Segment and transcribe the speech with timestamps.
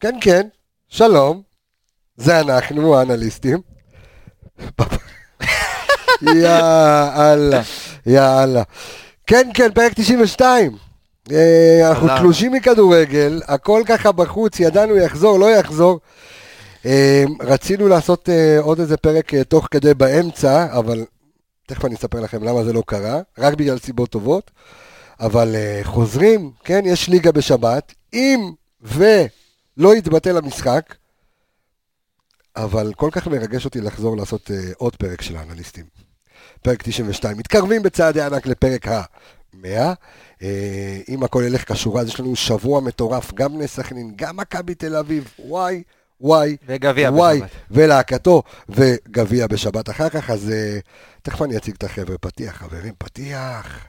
[0.00, 0.48] כן, כן,
[0.88, 1.42] שלום,
[2.16, 3.60] זה אנחנו, האנליסטים.
[6.22, 7.62] יאללה,
[8.06, 8.62] יאללה.
[9.26, 10.76] כן, כן, פרק 92.
[11.32, 12.08] אה, אנחנו.
[12.18, 16.00] תלושים מכדורגל, הכל ככה בחוץ, ידענו יחזור, לא יחזור.
[16.86, 21.04] אה, רצינו לעשות אה, עוד איזה פרק תוך כדי באמצע, אבל
[21.66, 24.50] תכף אני אספר לכם למה זה לא קרה, רק בגלל סיבות טובות.
[25.20, 28.50] אבל חוזרים, כן, יש ליגה בשבת, אם
[29.76, 30.94] ולא יתבטל המשחק,
[32.56, 35.84] אבל כל כך מרגש אותי לחזור לעשות אה, עוד פרק של האנליסטים.
[36.62, 37.38] פרק 92.
[37.38, 39.66] מתקרבים בצעדי ענק לפרק ה-100.
[40.42, 44.74] אה, אם הכל ילך כשורה, אז יש לנו שבוע מטורף, גם בני סכנין, גם מכבי
[44.74, 45.82] תל אביב, וואי,
[46.20, 47.50] וואי, וגביע וואי, בשבת.
[47.70, 50.78] ולהקתו, וגביע בשבת אחר כך, אז אה,
[51.22, 52.18] תכף אני אציג את החבר'ה.
[52.18, 53.86] פתיח, חברים, פתיח.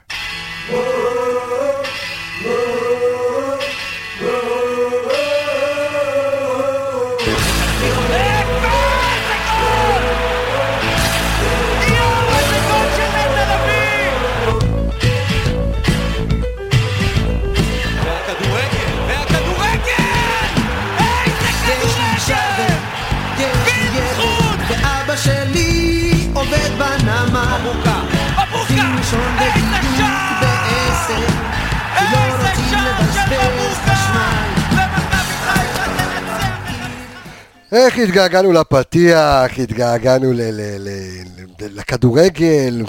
[37.72, 40.88] איך התגעגענו לפתיח, התגעגענו ל- ל- ל-
[41.60, 42.82] ל- לכדורגל,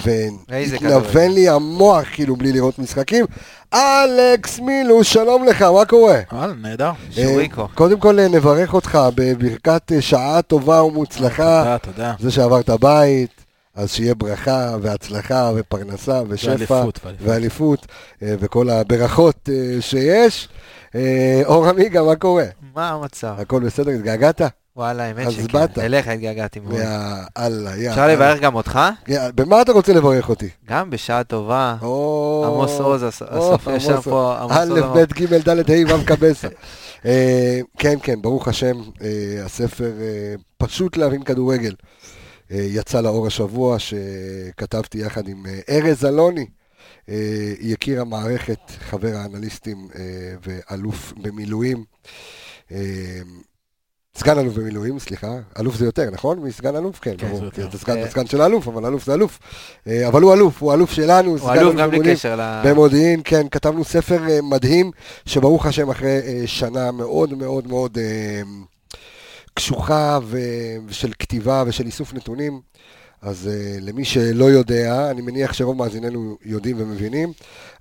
[0.50, 1.32] והתנוון.
[1.32, 3.26] לי המוח כאילו בלי לראות משחקים.
[3.74, 6.20] אלכס מילו, שלום לך, מה קורה?
[6.32, 6.92] וואלה, נהדר.
[7.12, 7.62] שוריקו.
[7.62, 12.14] אה, קודם כל אה, נברך אותך בברכת אה, שעה טובה ומוצלחה, תודה, תודה.
[12.20, 13.32] זה שעברת בית,
[13.76, 16.84] אז שיהיה ברכה והצלחה ופרנסה ושפע
[17.22, 17.86] ואליפות,
[18.22, 20.50] וכל הברכות שיש.
[21.46, 22.46] אור עמיגה, מה קורה?
[22.76, 23.36] מה המצב?
[23.40, 24.42] הכל בסדר, התגעגעת?
[24.80, 25.48] וואלה, האמת אז שכן.
[25.48, 25.78] באת.
[25.78, 26.74] אליך התגעגעתי מאוד.
[26.80, 26.88] יא
[27.38, 28.08] אללה, יא אפשר.
[28.08, 28.80] לברך גם אותך?
[29.10, 30.50] במה אתה רוצה לברך אותי?
[30.70, 31.76] גם בשעה טובה.
[31.82, 34.02] עמוס עוז, הסופר שם.
[34.02, 36.48] פה, עמוס עוז א', ב', ג', ד', ה', ו', קבסה.
[37.06, 41.74] אה, כן, כן, ברוך השם, אה, הספר אה, פשוט להבין כדורגל.
[42.50, 46.46] יצא לאור השבוע, שכתבתי יחד עם ארז אלוני.
[47.60, 49.88] יקיר המערכת, חבר האנליסטים
[50.44, 51.84] ואלוף במילואים.
[54.18, 55.28] סגן אלוף במילואים, סליחה.
[55.60, 56.40] אלוף זה יותר, נכון?
[56.40, 57.00] מסגן אלוף?
[57.00, 57.40] כן, כן, ברור.
[57.46, 57.52] זה.
[57.52, 58.10] כי אתה סגן- אה.
[58.10, 59.40] סגן של האלוף, אבל אלוף זה אלוף.
[59.88, 62.18] אה, אבל הוא אלוף, הוא אלוף שלנו, הוא סגן אלוף במילואים.
[62.66, 64.92] במודיעין, כן, כתבנו ספר אה, מדהים,
[65.26, 67.98] שברוך השם אחרי שנה מאוד מאוד מאוד
[69.54, 72.62] קשוחה ושל כתיבה ושל איסוף נתונים.
[73.22, 77.34] אז אה, למי שלא יודע, אני מניח שרוב מאזיננו יודעים ומבינים,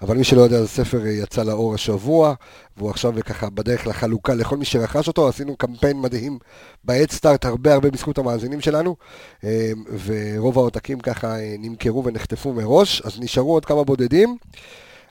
[0.03, 2.34] אבל מי שלא יודע, הספר אה, יצא לאור השבוע,
[2.76, 6.38] והוא עכשיו ככה בדרך לחלוקה לכל מי שרכש אותו, עשינו קמפיין מדהים
[6.84, 8.97] בהדסטארט, הרבה הרבה בזכות המאזינים שלנו,
[9.44, 9.72] אה,
[10.04, 14.37] ורוב העותקים ככה נמכרו ונחטפו מראש, אז נשארו עוד כמה בודדים.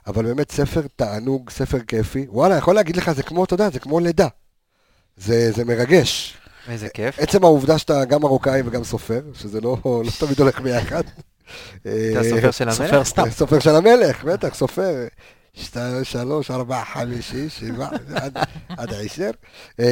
[0.06, 2.26] אבל באמת ספר תענוג, ספר כיפי.
[2.28, 4.28] וואלה, יכול להגיד לך, זה כמו, אתה יודע, זה כמו לידה.
[5.16, 6.38] זה, זה מרגש.
[6.70, 7.18] איזה כיף.
[7.18, 11.02] עצם העובדה שאתה גם מרוקאי וגם סופר, שזה לא, לא תמיד הולך ביחד.
[11.80, 13.08] אתה סופר של סופר המלך?
[13.08, 13.30] סתם.
[13.30, 15.06] סופר של המלך, בטח, סופר.
[15.54, 19.30] שתיים, שלוש, ארבע, חמש, שש, שבע, עד, עד עשר.
[19.78, 19.84] אמ,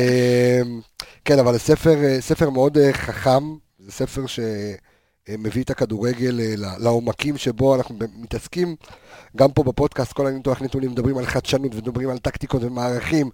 [1.25, 3.43] כן, אבל ספר, ספר מאוד אה, חכם,
[3.78, 4.26] זה ספר
[5.28, 8.76] שמביא את הכדורגל אה, לעומקים שבו אנחנו מתעסקים.
[9.37, 13.31] גם פה בפודקאסט, כל הניתוח נתונים מדברים על חדשנות ומדברים על טקטיקות ומערכים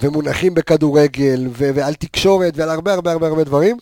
[0.00, 3.76] ומונחים בכדורגל ו- ועל תקשורת ועל הרבה הרבה הרבה הרבה דברים.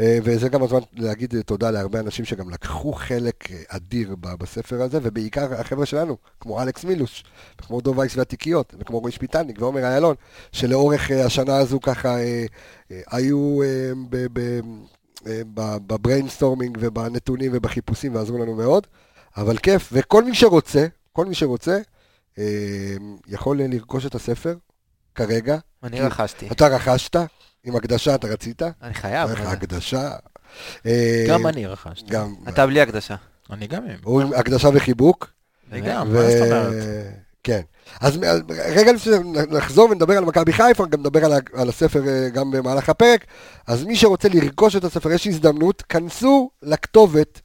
[0.00, 4.82] אה, וזה גם הזמן להגיד אה, תודה להרבה אנשים שגם לקחו חלק אה, אדיר בספר
[4.82, 7.24] הזה, ובעיקר החבר'ה שלנו, כמו אלכס מילוש,
[7.60, 10.14] וכמו דוב וייס והתיקיות, וכמו רועי שפיטלניק ועומר איילון,
[10.52, 12.46] שלאורך אה, השנה הזו ככה אה,
[12.90, 14.60] אה, היו אה, ב- אה, ב-
[15.86, 18.86] ב brainstorming ובנתונים ובחיפושים ועזרו לנו מאוד,
[19.36, 21.78] אבל כיף, וכל מי שרוצה, כל מי שרוצה,
[22.38, 22.44] אה,
[23.26, 24.54] יכול אה, לרכוש את הספר
[25.14, 25.58] כרגע.
[25.82, 26.48] אני רכשתי.
[26.52, 27.16] אתה רכשת,
[27.64, 29.30] עם הקדשה אתה רצית, אני חייב.
[29.30, 30.10] הקדשה.
[30.86, 32.06] אה, גם אני רכשתי.
[32.10, 32.34] גם.
[32.48, 33.14] אתה בלי הקדשה.
[33.50, 33.96] אני גם עם.
[34.04, 35.30] הוא עם הקדשה וחיבוק.
[35.70, 36.84] וגם, ו- מה זאת אומרת?
[37.42, 37.60] כן.
[38.00, 38.22] אז מ-
[38.74, 42.88] רגע לפני שנחזור ונדבר על מכבי חיפה, גם נדבר על, על הספר אה, גם במהלך
[42.88, 43.24] הפרק.
[43.66, 47.40] אז מי שרוצה לרכוש את הספר, יש הזדמנות, כנסו לכתובת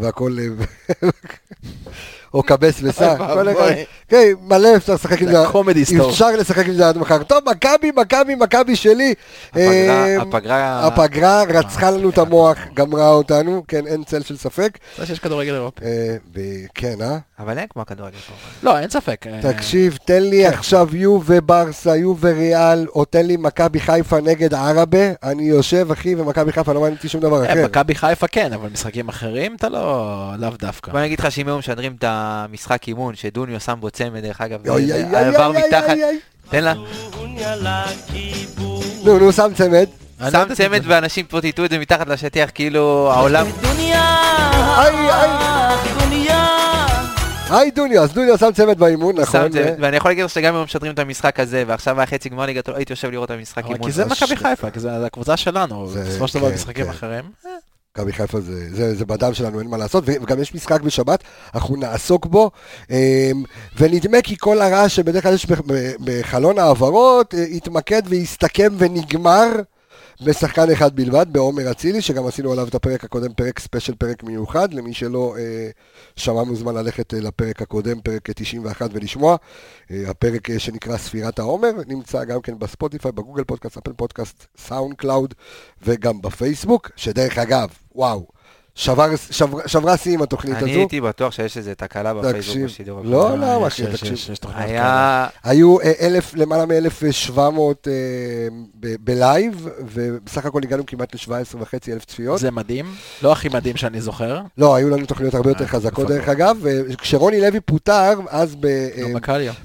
[0.00, 0.36] והכל...
[0.38, 1.08] אה,
[2.34, 3.14] או קבס וסע.
[4.08, 5.36] כן, מלא אפשר לשחק עם זה.
[5.52, 6.10] קומדי סטור.
[6.10, 7.22] אפשר לשחק עם זה עד מחר.
[7.22, 9.14] טוב, מכבי, מכבי, מכבי שלי.
[9.56, 10.86] אה, הפגרה, הפגרה...
[10.86, 14.78] הפגרה רצחה לנו את המוח, גמרה אותנו, כן, אין צל של ספק.
[14.98, 15.84] זה שיש כדורגל אירופי.
[15.84, 17.18] אה, וכן, אה?
[17.38, 18.32] אבל אין כמו הכדורגל פה.
[18.62, 19.26] לא, אין ספק.
[19.26, 24.54] אה, תקשיב, תן לי עכשיו יו וברסה, יו וריאל, או תן לי מכבי חיפה נגד
[24.54, 27.64] עראבה, אני יושב, אחי, ומכבי חיפה לא מעניין אותי שום דבר אה, אחר.
[27.64, 30.92] מכבי חיפה כן, אבל משחקים אחרים אתה לא, לאו דווקא.
[30.92, 34.40] בוא אני אגיד לך שאם היו משדרים את המשחק אימון, שדוניו שם בו צמד, דרך
[34.40, 34.60] אגב,
[35.14, 35.96] עבר מתחת.
[36.50, 36.74] תן לה,
[39.04, 39.86] נו, נו, שם צמד.
[40.20, 40.82] לא שם צמד.
[40.84, 43.46] ואנשים פה טיטו את זה מתחת לשטיח, כאילו העולם...
[47.50, 49.48] היי, דוניו, אז דוניו שם צמד באימון, שם נכון?
[49.48, 52.28] צמד, ו- ואני יכול להגיד לך שגם אם משדרים את המשחק הזה, ועכשיו היה חצי
[52.28, 53.84] גמר ליגת, הייתי יושב לראות את המשחק אימון.
[53.84, 56.90] כי זה מכבי חיפה, כי זה הקבוצה שלנו, בסופו של דבר כן, משחקים כן.
[56.90, 57.24] אחרים.
[58.00, 61.24] מכבי חיפה זה, זה, זה בדם שלנו, אין מה לעשות, וגם יש משחק בשבת,
[61.54, 62.50] אנחנו נעסוק בו,
[62.90, 62.96] אמ,
[63.78, 65.46] ונדמה כי כל הרעש שבדרך כלל יש
[66.04, 69.48] בחלון העברות, אה, יתמקד ויסתכם ונגמר
[70.24, 74.74] בשחקן אחד בלבד, בעומר אצילי, שגם עשינו עליו את הפרק הקודם, פרק ספיישל, פרק מיוחד,
[74.74, 75.70] למי שלא אה,
[76.16, 79.36] שמע מוזמן ללכת אה, לפרק הקודם, פרק 91 ולשמוע.
[79.90, 84.94] אה, הפרק אה, שנקרא ספירת העומר, נמצא גם כן בספוטיפיי, בגוגל פודקאסט, אפל פודקאסט, סאונד
[84.94, 85.34] קלאוד
[85.82, 88.26] וגם בפייסבוק, שדרך אגב, וואו,
[88.74, 90.72] שבר, שבר, שברה שיא עם התוכנית אני הזו.
[90.72, 93.00] אני הייתי בטוח שיש איזה תקלה בפייסבוק בשידור.
[93.04, 94.16] לא, לא, אחי, תקשיב.
[94.54, 95.26] היה...
[95.44, 97.38] היו אה, אלף, למעלה מ-1,700
[97.86, 97.92] אה,
[99.00, 102.38] ב live, ובסך הכל הגענו כמעט ל-17.5 אלף צפיות.
[102.38, 102.94] זה מדהים.
[103.22, 104.40] לא הכי מדהים שאני זוכר.
[104.58, 106.64] לא, היו לנו תוכניות הרבה אה, יותר חזקות, דרך אגב.
[106.98, 108.66] כשרוני לוי פוטר, אז ב...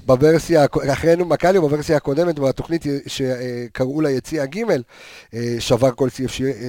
[0.05, 4.61] בוורסיה, אחרינו מקליו, בוורסיה הקודמת, בתוכנית שקראו לה יציאה ג',
[5.59, 6.25] שבר כל שיא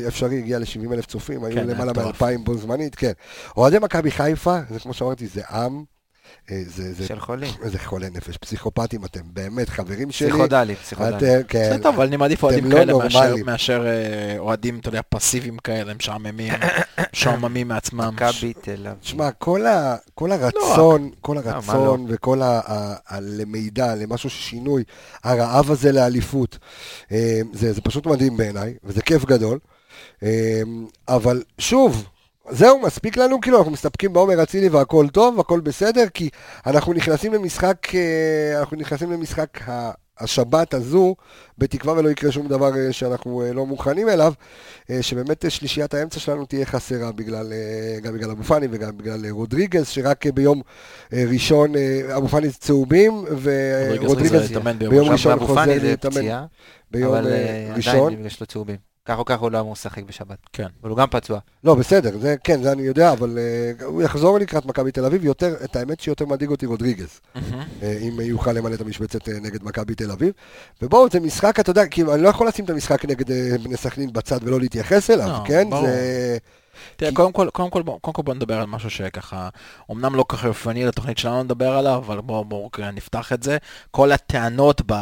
[0.08, 2.25] אפשרי, הגיע ל-70 אלף צופים, היו כן, למעלה מ-2,000.
[2.26, 3.12] אלפיים בו זמנית, כן.
[3.56, 5.84] אוהדי מכבי חיפה, זה כמו שאמרתי, זה עם.
[6.50, 7.54] אה, זה, זה, של חולים.
[7.62, 10.30] איזה חולי נפש, פסיכופטים אתם, באמת, חברים שלי.
[10.30, 11.16] פסיכודלי, פסיכודלי.
[11.16, 11.70] אתם, כן.
[11.72, 15.58] זה טוב, אבל אני מעדיף אוהדים לא כאלה מאשר, מאשר אה, אוהדים, אתה יודע, פסיביים
[15.58, 16.52] כאלה, משעממים,
[17.12, 18.10] משעממים מעצמם.
[18.14, 19.00] מכבי תל אביב.
[19.00, 21.50] תשמע, כל, ה, כל לא הרצון, לא, כל לא?
[21.50, 24.84] הרצון לא, וכל ה, ה, ה, למידע, למשהו ששינוי,
[25.24, 26.58] הרעב הזה לאליפות,
[27.12, 29.58] אה, זה, זה פשוט מדהים בעיניי, וזה כיף גדול.
[31.08, 32.08] אבל שוב,
[32.50, 36.28] זהו, מספיק לנו, כאילו, אנחנו מסתפקים בעומר אצילי והכל טוב, הכל בסדר, כי
[36.66, 39.58] אנחנו נכנסים למשחק, אה, אנחנו נכנסים למשחק.
[40.20, 41.16] השבת הזו,
[41.58, 44.32] בתקווה ולא יקרה שום דבר אה, שאנחנו אה, לא מוכנים אליו,
[45.00, 47.52] שבאמת שלישיית האמצע שלנו תהיה חסרה בגלל,
[48.02, 50.62] גם בגלל אבו פאני וגם בגלל רודריגז, שרק ביום
[51.12, 51.72] ראשון
[52.16, 56.46] אבו פאני צהובים, ורודריגז ביום ביום ראשון אבו חוזר פאני זה להתאמן פציעה,
[56.90, 58.12] ביום אבל אה, אה, ראשון.
[58.12, 58.95] עדיין יש לו צהובים.
[59.06, 60.38] כך או כך הוא לא אמור לשחק בשבת.
[60.52, 60.66] כן.
[60.82, 61.38] אבל הוא גם פצוע.
[61.64, 63.38] לא, בסדר, זה כן, זה אני יודע, אבל
[63.80, 67.38] uh, הוא יחזור לקראת מכבי תל אביב, יותר, את האמת שיותר מדאיג אותי רודריגז, uh,
[67.82, 70.32] אם יוכל למלא את המשבצת uh, נגד מכבי תל אביב.
[70.82, 73.76] ובואו, זה משחק, אתה יודע, כאילו, אני לא יכול לשים את המשחק נגד uh, בני
[73.76, 75.70] סכנין בצד ולא להתייחס אליו, לא, כן?
[75.70, 75.86] ברור.
[75.86, 76.38] זה...
[76.96, 79.48] תראה, קודם כל, קודם כל, קודם כל בוא נדבר על משהו שככה,
[79.90, 83.42] אמנם לא כל כך יופני לתוכנית שלנו לדבר עליו, אבל בואו בוא, בוא נפתח את
[83.42, 83.58] זה.
[83.90, 84.94] כל הטענות ב,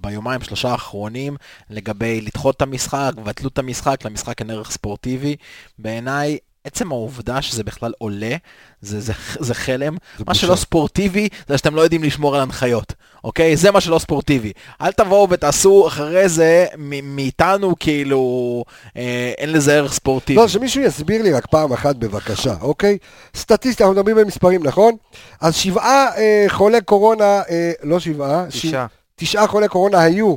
[0.00, 1.36] ביומיים שלושה האחרונים
[1.70, 5.36] לגבי לדחות את המשחק, ובטלו את המשחק, למשחק אין ערך ספורטיבי,
[5.78, 6.38] בעיניי...
[6.72, 8.36] עצם העובדה שזה בכלל עולה,
[8.80, 9.92] זה, זה, זה חלם.
[10.18, 10.40] זה מה בושה.
[10.40, 12.92] שלא ספורטיבי, זה שאתם לא יודעים לשמור על הנחיות,
[13.24, 13.56] אוקיי?
[13.56, 14.52] זה מה שלא ספורטיבי.
[14.82, 18.64] אל תבואו ותעשו אחרי זה מ- מאיתנו, כאילו,
[18.96, 20.40] אה, אין לזה ערך ספורטיבי.
[20.40, 22.98] לא, שמישהו יסביר לי רק פעם אחת בבקשה, אוקיי?
[23.36, 24.92] סטטיסטי, אנחנו מדברים במספרים, נכון?
[25.40, 28.86] אז שבעה אה, חולי קורונה, אה, לא שבעה, שישה.
[29.16, 30.34] תשעה חולי קורונה היו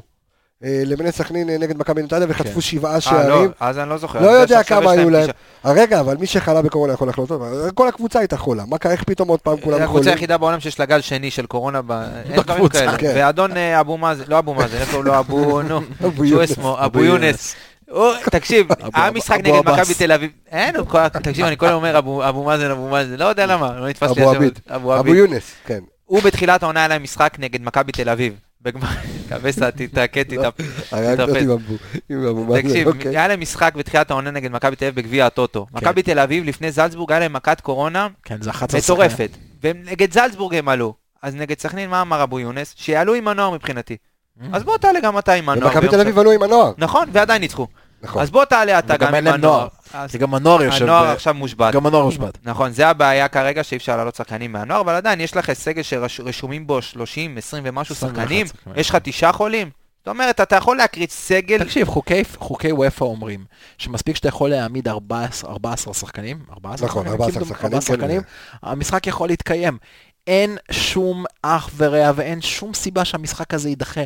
[0.63, 2.61] לבני סכנין אה, נגד מכבי נתניה וחטפו כן.
[2.61, 3.51] שבעה אה, לא, שערים.
[3.59, 4.21] אז אני לא זוכר.
[4.21, 5.23] לא יודע כמה היו להם.
[5.23, 5.35] תשעה.
[5.65, 7.71] אה, רגע, אבל מי שחלה בקורונה יכול לחלות עוד פעם.
[7.75, 8.63] כל הקבוצה הייתה חולה.
[8.67, 10.09] מה קרה, איך פתאום עוד פעם כולם הקבוצה חולים?
[10.09, 12.97] היחידה בעולם שיש לה גל שני של קורונה, ב- אין דברים בקבוצה, כאלה.
[12.97, 13.13] כן.
[13.15, 16.51] ואדון אה, אבו מאזן, לא אבו מאזן, איפה הוא לא אבו, נו, אבו שהוא יונס.
[16.51, 17.55] אסמו, אבו יונס.
[18.25, 19.69] תקשיב, היה משחק נגד.
[19.69, 20.75] מכבי תל אביב, אין,
[21.23, 24.23] תקשיב, אני כל הזמן אומר אבו מאזן, אבו מאזן, לא יודע למה, לא נתפס לי
[24.23, 24.31] אבו.
[24.35, 24.59] עביד.
[24.75, 25.15] אבו.
[25.15, 25.79] יונס, כן.
[26.05, 28.33] הוא בתחילת העונה היה להם משחק נגד מכבי תל אביב.
[28.63, 28.87] בגמר,
[29.29, 31.73] קבסה, הרגת אותי תתאפס.
[32.63, 33.17] תקשיב, אוקיי.
[33.17, 35.67] היה להם משחק בתחילת העונה נגד מכבי תל אביב בגביע הטוטו.
[35.73, 39.29] מכבי תל אביב לפני זלצבורג היה להם מכת קורונה כן, זה 11 מטורפת.
[39.63, 40.93] ונגד זלצבורג הם עלו.
[41.21, 42.73] אז נגד סכנין, מה אמר אבו יונס?
[42.77, 43.97] שיעלו עם הנוער מבחינתי.
[44.53, 45.67] אז בוא תעלה גם אתה עם הנוער.
[45.71, 46.01] ומכבי תל.
[46.01, 46.71] אביב עלו עם הנוער.
[46.77, 47.67] נכון, ועדיין ניצחו.
[48.01, 48.21] נכון.
[48.21, 49.27] אז בוא תעלה אתה גם עם.
[49.27, 49.67] הנוער.
[50.11, 50.83] כי גם הנוער יושב...
[50.83, 51.73] הנוער ב- עכשיו מושבת.
[51.73, 52.37] גם הנוער מושבת.
[52.43, 56.67] נכון, זה הבעיה כרגע שאי אפשר לעלות שחקנים מהנוער, אבל עדיין יש לך סגל שרשומים
[56.67, 58.47] בו 30, 20 ומשהו 21 שחקנים.
[58.75, 59.69] יש לך תשעה חולים.
[59.99, 63.45] זאת אומרת, אתה יכול להקריץ סגל, תקשיב, חוקי, חוקי וופא אומרים
[63.77, 68.01] שמספיק שאתה יכול להעמיד 14, 14 שחקנים, 14 נכון, שחקנים, 14 כאילו, שחקנים, 14 כן.
[68.01, 68.21] שחקנים,
[68.63, 69.77] המשחק יכול להתקיים.
[70.27, 74.01] אין שום אח ורע ואין שום סיבה שהמשחק הזה יידחה.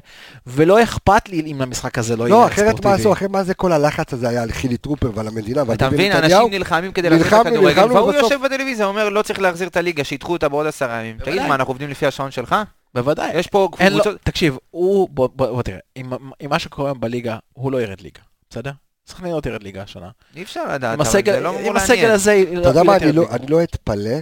[0.47, 2.93] ולא אכפת לי אם המשחק הזה לא, לא, יהיה אחרת מה ספורטיבי.
[2.93, 3.13] עשו?
[3.13, 6.03] אחרת מה זה כל הלחץ הזה היה על חילי טרופר ועל המדינה ועל אתה ביבי
[6.03, 6.41] מבין, נתניהו?
[6.45, 9.77] אנשים נלחמים כדי להחזיר את הכדורגל, והוא ובסוף- יושב בטלוויזיה, אומר, לא צריך להחזיר את
[9.77, 11.17] הליגה, שידחו אותה בעוד עשרה ימים.
[11.23, 11.41] תגיד.
[11.41, 12.55] מה, אנחנו עובדים לפי השעון שלך?
[12.95, 13.31] בוודאי.
[13.37, 14.17] יש פה קבוצות...
[14.23, 18.21] תקשיב, הוא, בוא, בוא, בוא תראה, עם, עם מה שקורה בליגה, הוא לא ירד ליגה,
[18.49, 18.71] בסדר?
[19.07, 20.09] סכנין לא תרד ליגה השנה.
[20.35, 22.11] אי אפשר לדעת, אבל הסגל, זה לא אמור עם הסגל לעניין.
[22.11, 23.27] הזה, אתה יודע מה, אני תרד לא-.
[23.31, 24.15] אני לא אתפלא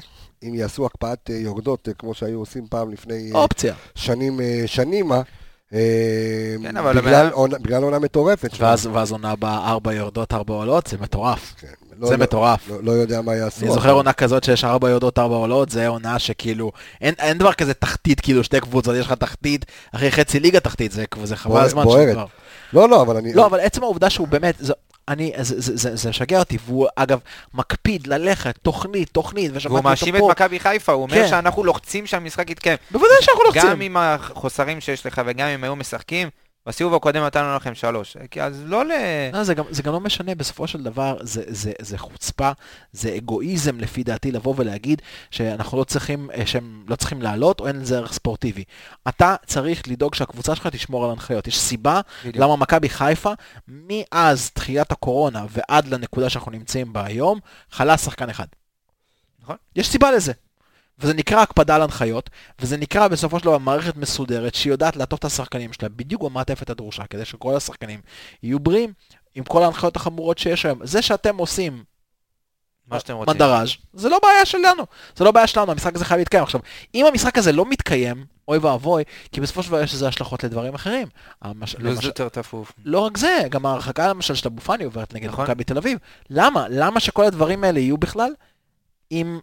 [0.43, 3.73] אם יעשו הקפאת אה, יורדות, אה, כמו שהיו עושים פעם לפני אה, אופציה.
[3.95, 5.21] שנים, שנימה,
[5.71, 5.77] כן,
[6.77, 7.57] אבל בגלל עונה-
[7.99, 8.49] מטורפת.
[8.59, 11.53] ואז, ואז עונה הבאה ארבע יורדות, ארבע עולות, זה מטורף.
[11.99, 12.69] לא- זה לא- מטורף.
[12.69, 13.65] לא- לא יודע מה יעשו.
[13.65, 16.71] אני זוכר עונה כזאת שיש ארבע יורדות, ארבע עולות, זה עונה שכאילו,
[17.01, 20.91] אין, אין דבר כזה תחתית, כאילו שתי קבוצות, יש לך תחתית, אחרי חצי ליגה תחתית,
[20.91, 22.09] זה, זה חבל בוער- הזמן בוערת.
[22.11, 22.25] שכבר.
[22.73, 23.33] לא, לא, אבל אני...
[23.33, 24.73] לא, אבל עצם העובדה שהוא באמת, זה,
[25.07, 27.19] אני, זה, זה, זה, זה משגע אותי, והוא אגב
[27.53, 30.29] מקפיד ללכת, תוכנית, תוכנית, ושמעתי והוא אותו מאשים את פה.
[30.31, 31.27] מכבי חיפה, הוא אומר כן.
[31.27, 32.77] שאנחנו לוחצים שהמשחק יתקיים.
[32.91, 33.69] בוודאי שאנחנו לוחצים.
[33.69, 36.29] גם עם החוסרים שיש לך וגם אם היו משחקים,
[36.67, 38.17] בסיבוב הקודם נתנו לכם שלוש.
[38.31, 38.91] כי אז לא ל...
[39.34, 42.51] לא, זה, גם, זה גם לא משנה, בסופו של דבר זה, זה, זה חוצפה,
[42.91, 47.67] זה אגואיזם לפי דעתי לבוא ולהגיד שאנחנו לא צריכים, אה, שהם לא צריכים לעלות או
[47.67, 48.63] אין לזה ערך ספורטיבי.
[49.07, 51.48] אתה צריך לדאוג שהקבוצה שלך תשמור על הנחיות.
[51.48, 52.43] יש סיבה בדיוק.
[52.43, 53.31] למה מכבי חיפה,
[53.67, 57.39] מאז תחילת הקורונה ועד לנקודה שאנחנו נמצאים בה היום,
[57.72, 58.48] חלה שחקן אחד.
[59.43, 59.55] נכון.
[59.75, 60.34] יש סיבה לזה.
[60.99, 65.25] וזה נקרא הקפדה על הנחיות, וזה נקרא בסופו של דבר מערכת מסודרת שיודעת לעטוף את
[65.25, 68.01] השחקנים שלה בדיוק במעטפת הדרושה, כדי שכל השחקנים
[68.43, 68.93] יהיו בריאים
[69.35, 70.85] עם כל ההנחיות החמורות שיש היום.
[70.85, 71.83] זה שאתם עושים
[72.87, 73.33] מה שאתם רוצים.
[73.33, 74.83] מנדראז' זה לא בעיה שלנו,
[75.15, 76.43] זה לא בעיה שלנו, המשחק הזה חייב להתקיים.
[76.43, 76.61] עכשיו,
[76.95, 80.73] אם המשחק הזה לא מתקיים, אוי ואבוי, כי בסופו של דבר יש לזה השלכות לדברים
[80.73, 81.07] אחרים.
[81.41, 81.75] המש...
[81.79, 82.71] לוז למשל- יותר תפוף.
[82.85, 85.45] לא רק זה, גם ההרחקה למשל של אבו פאני עוברת נגד נכון.
[85.45, 85.99] מכבי תל אביב.
[86.29, 86.65] למה?
[86.69, 88.31] למה שכל הדברים האלה יהיו בכלל
[89.11, 89.39] אם,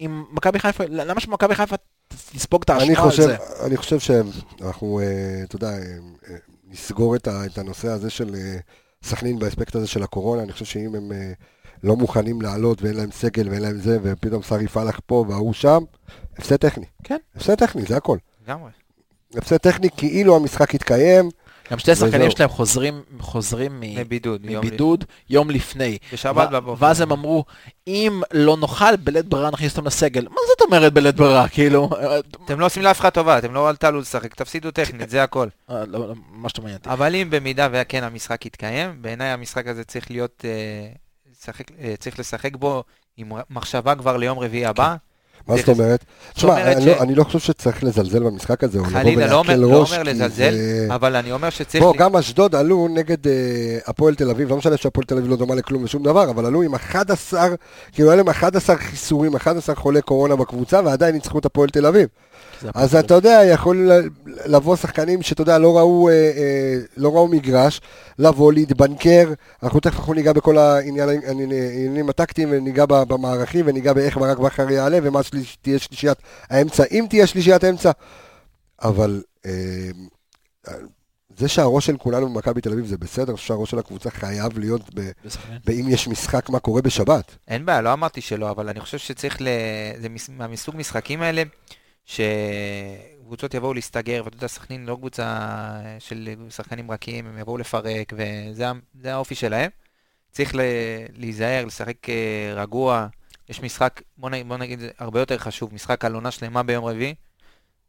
[0.00, 1.76] אם מכבי חיפה, למה שמכבי חיפה
[2.08, 3.36] תספוג את האשמה על חושב, זה?
[3.66, 5.78] אני חושב שאנחנו, אה, אתה יודע, אה,
[6.30, 8.36] אה, נסגור את, הנושא הזה של
[9.02, 10.42] סכנין באספקט הזה של הקורונה.
[10.42, 11.12] אני חושב שאם הם
[11.82, 15.84] לא מוכנים לעלות ואין להם סגל ואין להם זה, ופתאום שרי פלח פה וההוא שם,
[16.38, 16.86] הפסד טכני.
[17.04, 17.16] כן.
[17.36, 18.18] הפסד טכני, זה הכל.
[18.46, 18.70] לגמרי.
[19.34, 21.30] הפסד טכני כאילו המשחק יתקיים.
[21.70, 22.30] גם שתי שחקנים.
[22.30, 24.44] שלהם חוזרים, חוזרים מ- מבידוד.
[24.44, 25.98] יום מבידוד יום לפני.
[26.12, 26.84] בשבת בבוקר.
[26.84, 27.44] ואז הם אמרו,
[27.86, 30.28] אם לא נוכל, בלית ברירה נכניס אותם לסגל.
[30.28, 31.48] מה זאת אומרת בלית ברירה?
[31.48, 31.90] כאילו,
[32.44, 35.48] אתם לא עושים לאף אחד טובה, אתם לא תעלו לשחק, תפסידו טכנית, זה הכל.
[35.70, 36.78] אה, לא, לא, מה שאתה מעניין.
[36.86, 41.50] אבל אם במידה וכן המשחק יתקיים, בעיניי המשחק הזה צריך להיות, אה,
[41.82, 42.84] אה, צריך לשחק בו
[43.16, 44.96] עם מחשבה כבר ליום רביעי הבא.
[45.48, 46.04] מה זאת אומרת?
[46.34, 49.48] תשמע, אני לא- אני לא חושב שצריך לזלזל במשחק הזה, או לבוא חלילה, לא אומר
[49.54, 50.54] ולהקל לא ראש, אומר כי לזלזל,
[50.94, 51.82] אבל אני אומר שצריך...
[51.84, 53.32] בוא, גם אשדוד עלו נגד אה,
[53.86, 56.62] הפועל תל אביב, לא משנה שהפועל תל אביב לא דומה לכלום ושום דבר, אבל עלו
[56.62, 57.48] עם 11,
[57.92, 62.08] כאילו היה להם 11 חיסורים, 11 חולי קורונה בקבוצה, ועדיין ניצחו את הפועל תל אביב.
[62.74, 62.94] אז.
[62.94, 64.08] אתה יודע, יכול ל-
[64.46, 67.80] לבוא שחקנים שאתה יודע, לא ראו, אה, אה, לא ראו מגרש,
[68.18, 69.32] לבוא, להתבנקר,
[69.62, 75.22] אנחנו תכף אנחנו ניגע בכל העניינים הטקטיים, וניגע במערכים, וניגע באיך ברק בכר יעלה, ומה
[75.22, 76.18] שליש- תהיה שלישיית
[76.50, 77.90] האמצע, אם תהיה שלישיית אמצע.
[78.82, 79.52] אבל אה,
[81.38, 85.10] זה שהראש של כולנו במכבי תל אביב זה בסדר, שהראש של הקבוצה חייב להיות, ב-.
[85.66, 87.36] באם יש משחק, מה קורה בשבת.
[87.48, 89.48] אין בעיה, לא אמרתי שלא, אבל אני חושב שצריך ל...
[90.00, 91.42] זה מס- מהמסוג משחקים האלה,
[92.06, 95.48] שקבוצות יבואו להסתגר, ואתה יודע, סכנין לא קבוצה
[95.98, 98.66] של שחקנים רכים, הם יבואו לפרק, וזה
[99.04, 99.70] האופי שלהם.
[100.30, 100.54] צריך.
[101.16, 103.06] להיזהר, לשחק אה, רגוע.
[103.48, 107.14] יש משחק, בוא נגיד, בוא נגיד, הרבה יותר חשוב, משחק על עונה שלמה ביום רביעי,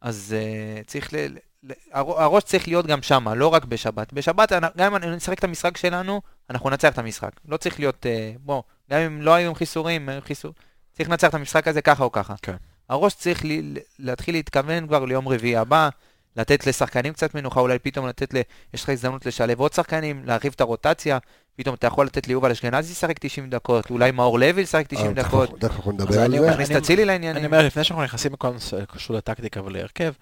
[0.02, 1.18] אז uh, צריך ל...
[1.64, 4.14] ל- הר- הראש צריך להיות גם שמה, לא רק בשבת.
[4.14, 7.32] בשבת, גם אם נשחק את המשחק שלנו, אנחנו ננצח את המשחק.
[7.46, 10.54] לא צריך להיות, אה, בוא, גם אם לא היו עם חיסורים, חיסור...
[10.94, 12.36] צריך לנצח את המשחק הזה ככה או ככה.
[12.42, 12.56] כן.
[12.90, 13.62] הראש צריך לי,
[14.00, 15.90] להתחיל להתכוון כבר ליום רביעי הבא,
[16.36, 18.38] לתת לשחקנים קצת מנוחה, אולי פתאום לתת ל...
[18.74, 21.18] יש לך הזדמנות לשלב עוד שחקנים, להרחיב את הרוטציה,
[21.56, 25.14] פתאום אתה יכול לתת ליובל אשכנזי לשחק 90 דקות, אולי מאור לוי לשחק 90 אה,
[25.14, 26.52] דקות, תכף- אנחנו נדבר על אני זה.
[26.54, 27.38] תכניס את אצילי לעניינים.
[27.38, 30.14] אני אומר, לפני שאנחנו נכנסים לכל נושא קשור לטקטיקה ולהרכב,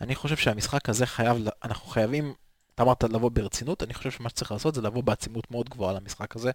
[0.00, 2.32] אני חושב שהמשחק הזה חייב, אנחנו חייבים,
[2.74, 6.36] אתה אמרת לבוא ברצינות, אני חושב שמה שצריך לעשות זה לבוא בעצימות מאוד גבוהה למשחק
[6.36, 6.50] הזה,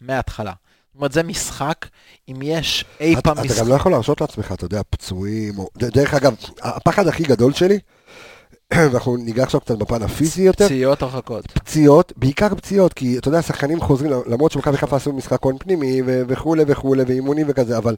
[0.00, 0.52] מההתחלה.
[0.94, 1.86] זאת אומרת, זה משחק,
[2.28, 3.60] אם יש אי אתה פעם אתה משחק...
[3.60, 5.68] גם לא יכול להרשות לעצמך, אתה יודע, פצועים, או...
[5.76, 7.78] דרך אגב, הפחד הכי גדול שלי,
[8.74, 11.46] ואנחנו ניגע עכשיו קצת בפן הפיזי יותר, פציעות הרחקות.
[11.46, 16.02] פציעות, בעיקר פציעות, כי אתה יודע, שחקנים חוזרים, למרות שמכבי חיפה עשו משחק הון פנימי
[16.06, 17.96] וכולי וכולי, ואימונים וכזה, אבל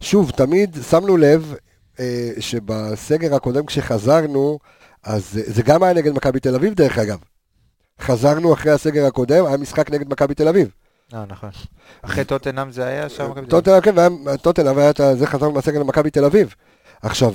[0.00, 1.54] שוב, תמיד שמנו לב
[2.00, 4.58] אה, שבסגר הקודם כשחזרנו,
[5.04, 7.18] אז זה- זה גם היה נגד מכבי תל אביב דרך אגב.
[8.00, 10.68] חזרנו אחרי הסגר הקודם, היה משחק נגד מכבי תל אביב.
[11.14, 11.50] אה, נכון.
[12.02, 13.30] אחרי טוטנאם זה היה שם?
[13.30, 13.80] מכבי תל אביב?
[13.80, 16.54] טוטנאם, כן, טוטנאם, והיה את ה- זה חזרנו מהסגל למכבי תל אביב.
[17.02, 17.34] עכשיו,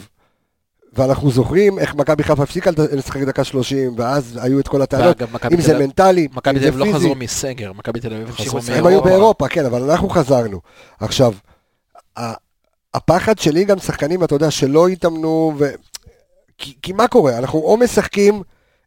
[0.93, 5.33] ואנחנו זוכרים איך מכבי חיפה הפסיקה לשחק דקה 30, ואז היו את כל הטענות, ואגב,
[5.35, 6.97] מכבי אם תל זה מנטלי, מכבי אם תל זה אביב לא פיזי.
[6.97, 8.69] חזרו מסגר, מכבי תל אביב חזרו לשחק.
[8.71, 9.09] הם היו מאירופה.
[9.09, 10.61] באירופה, כן, אבל אנחנו חזרנו.
[10.99, 11.33] עכשיו,
[12.19, 12.33] ה-
[12.93, 15.65] הפחד שלי גם שחקנים, אתה יודע, שלא התאמנו, ו...
[16.57, 17.37] כי, כי מה קורה?
[17.37, 18.41] אנחנו או משחקים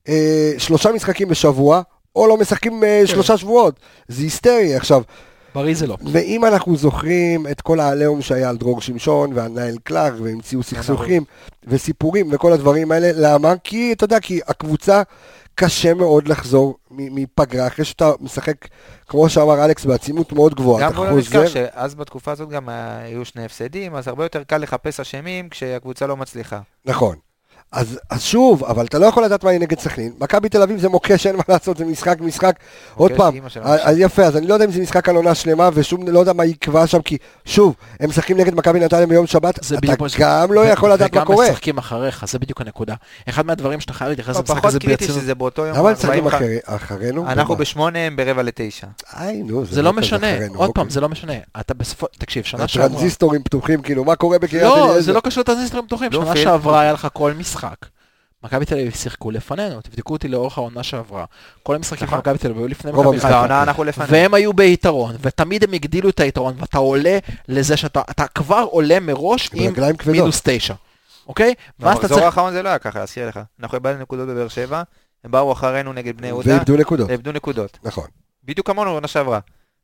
[0.08, 1.82] אה, שלושה משחקים בשבוע,
[2.16, 3.80] או לא משחקים אה, שלושה שבועות.
[4.08, 4.74] זה היסטרי.
[4.74, 5.02] עכשיו,
[5.54, 5.96] בריא זה לא.
[6.12, 11.24] ואם אנחנו זוכרים את כל העליהום שהיה על דרור שמשון ועל נייל קלאר, והמציאו סכסוכים
[11.66, 13.54] וסיפורים וכל הדברים האלה, למה?
[13.64, 15.02] כי, אתה יודע, כי הקבוצה,
[15.54, 18.56] קשה מאוד לחזור מ- מפגרה, אחרי שאתה משחק,
[19.06, 20.82] כמו שאמר אלכס, בעצימות מאוד גבוהה.
[20.82, 24.24] גם בוא לא נזכר חוזר, שאז בתקופה הזאת גם אה, היו שני הפסדים, אז הרבה
[24.24, 26.60] יותר קל לחפש אשמים כשהקבוצה לא מצליחה.
[26.86, 27.16] נכון.
[27.72, 30.12] אז, אז שוב, אבל אתה לא יכול לדעת מה יהיה נגד סכנין.
[30.20, 32.56] מכבי תל אביב זה מוקש, אין מה לעשות, זה משחק, משחק.
[32.94, 35.70] עוד פעם, אז אז יפה, אז אני לא יודע אם זה משחק על עונה שלמה,
[35.74, 39.58] ושום, לא יודע מה יקבע שם, כי שוב, הם משחקים נגד מכבי נתניה ביום שבת,
[39.58, 41.38] אתה בדיוק מה ש- גם לא יכול לדעת מה קורה.
[41.38, 42.94] וגם משחקים אחריך, זה בדיוק הנקודה.
[43.28, 45.22] אחד מהדברים שאתה חייב להתייחס לא, למשחק פחות הזה קריטי ברצינות.
[45.22, 45.76] שזה באותו יום.
[45.76, 47.26] למה הם משחקים 40 אחרי- אחרינו?
[47.28, 47.56] אנחנו?
[47.56, 48.86] בשמונה, הם ברבע לתשע.
[49.70, 50.74] זה לא כזה משנה, עוד אוקיי.
[50.74, 51.32] פעם, זה לא משנה.
[51.60, 52.86] אתה בסופו, תקשיב, שנה שעברה...
[52.86, 55.00] הטרנזיסטורים פתוחים, כאילו, מה קורה בקריית לא, אליעזר?
[55.00, 56.12] זה לא קשור לטרנזיסטורים פתוחים.
[56.12, 56.36] שנה.
[56.36, 57.53] שעברה היה לך כל משחק.
[58.44, 61.24] מכבי תל אביב שיחקו לפנינו, תבדקו אותי לאורך העונה שעברה.
[61.62, 62.18] כל המשחקים של נכון.
[62.18, 63.20] מכבי תל אביב היו לפני מכבי.
[63.20, 64.12] חיפה.
[64.12, 69.00] והם היו ביתרון, ותמיד הם הגדילו את היתרון, ואתה עולה לזה שאתה אתה כבר עולה
[69.00, 69.72] מראש עם.
[70.06, 70.74] מינוס תשע,
[71.26, 71.54] אוקיי?
[71.78, 72.26] ואז אתה במחזור צריך...
[72.26, 73.40] האחרון זה לא היה ככה, אזכיר לך.
[73.60, 74.82] אנחנו איבדנו נקודות בבאר שבע,
[75.24, 77.78] הם באו אחרינו נגד בני יהודה, ואיבדו נקודות, ואיבדו נקודות.
[77.82, 78.06] נכון.
[78.44, 79.38] בדיוק כמונו בעונה שעברה.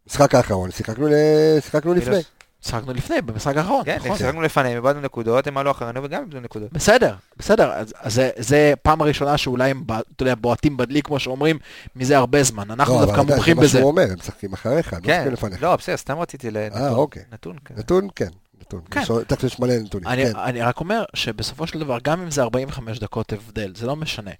[0.07, 2.21] משחק האחרון, שיחקנו לפני.
[2.63, 4.19] שחקנו לפני, במשחק האחרון, כן, נכון.
[4.19, 6.73] שיחקנו לפניהם, איבדנו נקודות, הם עלו אחרינו וגם איבדו נקודות.
[6.73, 11.19] בסדר, בסדר, אז, אז זה, זה פעם הראשונה שאולי הם, אתה יודע, בועטים בדלי, כמו
[11.19, 11.59] שאומרים,
[11.97, 12.71] מזה הרבה זמן.
[12.71, 13.79] אנחנו לא, אבל דווקא מומחים זה מה בזה.
[13.79, 15.63] שהוא אומר, הם משחקים אחריך, הם לא כן, משחקים לפניך.
[15.63, 16.83] לא, בסדר, סתם רציתי לנתון.
[16.83, 17.23] אה, אוקיי.
[17.33, 17.79] נתון כזה.
[17.81, 18.29] נתון, כן.
[18.61, 18.81] נתון.
[18.91, 19.03] כן.
[19.27, 20.09] תכף יש מלא נתונים.
[20.09, 20.39] אני, כן.
[20.39, 24.31] אני רק אומר שבסופו של דבר, גם אם זה 45 דקות הבדל, זה לא משנה.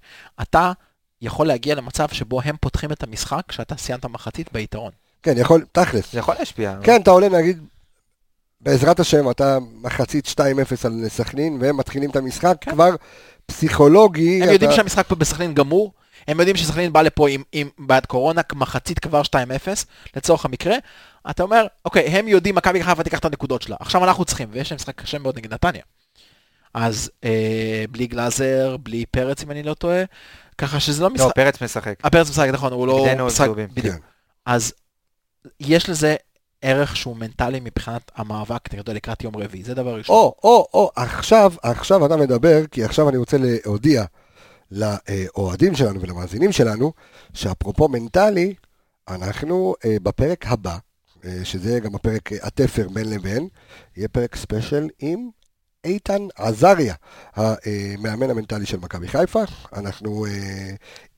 [0.41, 0.71] אתה
[1.21, 4.91] יכול להגיע למצב שבו הם פותחים את המשחק כשאתה סיימת מחצית ביתרון.
[5.23, 6.11] כן, יכול, תכלס.
[6.11, 6.75] זה יכול להשפיע.
[6.83, 7.63] כן, אתה עולה נגיד,
[8.61, 10.39] בעזרת השם, אתה מחצית 2-0
[10.85, 12.71] על סכנין, והם מתחילים את המשחק, כן.
[12.71, 12.95] כבר
[13.45, 14.37] פסיכולוגי.
[14.37, 15.93] הם אתה- יודעים שהמשחק פה בסכנין גמור,
[16.27, 19.35] הם יודעים שסכנין בא לפה עם, עם בעד קורונה, מחצית כבר 2-0,
[20.15, 20.75] לצורך המקרה.
[21.29, 23.75] אתה אומר, אוקיי, הם יודעים, מכבי חיפה תיקח את הנקודות שלה.
[23.79, 25.81] עכשיו אנחנו צריכים, ויש להם משחק קשה מאוד נגד נתניה.
[26.73, 30.03] אז אה, בלי גלאזר, בלי פרץ, אם אני לא טועה,
[30.57, 31.25] ככה שזה לא משחק...
[31.27, 31.93] לא, פרץ משחק.
[32.03, 33.47] הפרץ משחק, נכון, הוא לא משחק...
[33.49, 33.95] בדיוק.
[33.95, 34.01] כן.
[34.45, 34.73] אז
[35.59, 36.15] יש לזה
[36.61, 40.15] ערך שהוא מנטלי מבחינת המאבק נגדו לקראת יום רביעי, זה דבר ראשון.
[40.15, 44.03] או, או, או, עכשיו, עכשיו אתה מדבר, כי עכשיו אני רוצה להודיע
[44.71, 46.93] לאוהדים שלנו ולמאזינים שלנו,
[47.33, 48.53] שאפרופו מנטלי,
[49.09, 50.77] אנחנו אה, בפרק הבא,
[51.25, 53.47] אה, שזה גם הפרק אה, התפר בין לבין,
[53.97, 55.29] יהיה פרק ספיישל עם
[55.83, 56.95] איתן עזריה,
[57.35, 59.43] המאמן המנטלי של מכבי חיפה.
[59.73, 60.31] אנחנו, אה,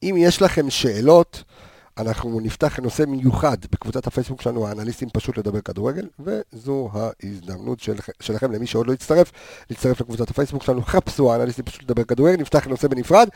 [0.03, 1.43] אם יש לכם שאלות,
[1.97, 8.51] אנחנו נפתח נושא מיוחד בקבוצת הפייסבוק שלנו, האנליסטים פשוט לדבר כדורגל, וזו ההזדמנות של, שלכם,
[8.51, 9.31] למי שעוד לא הצטרף,
[9.69, 13.27] להצטרף לקבוצת הפייסבוק שלנו, חפשו האנליסטים פשוט לדבר כדורגל, נפתח נושא בנפרד,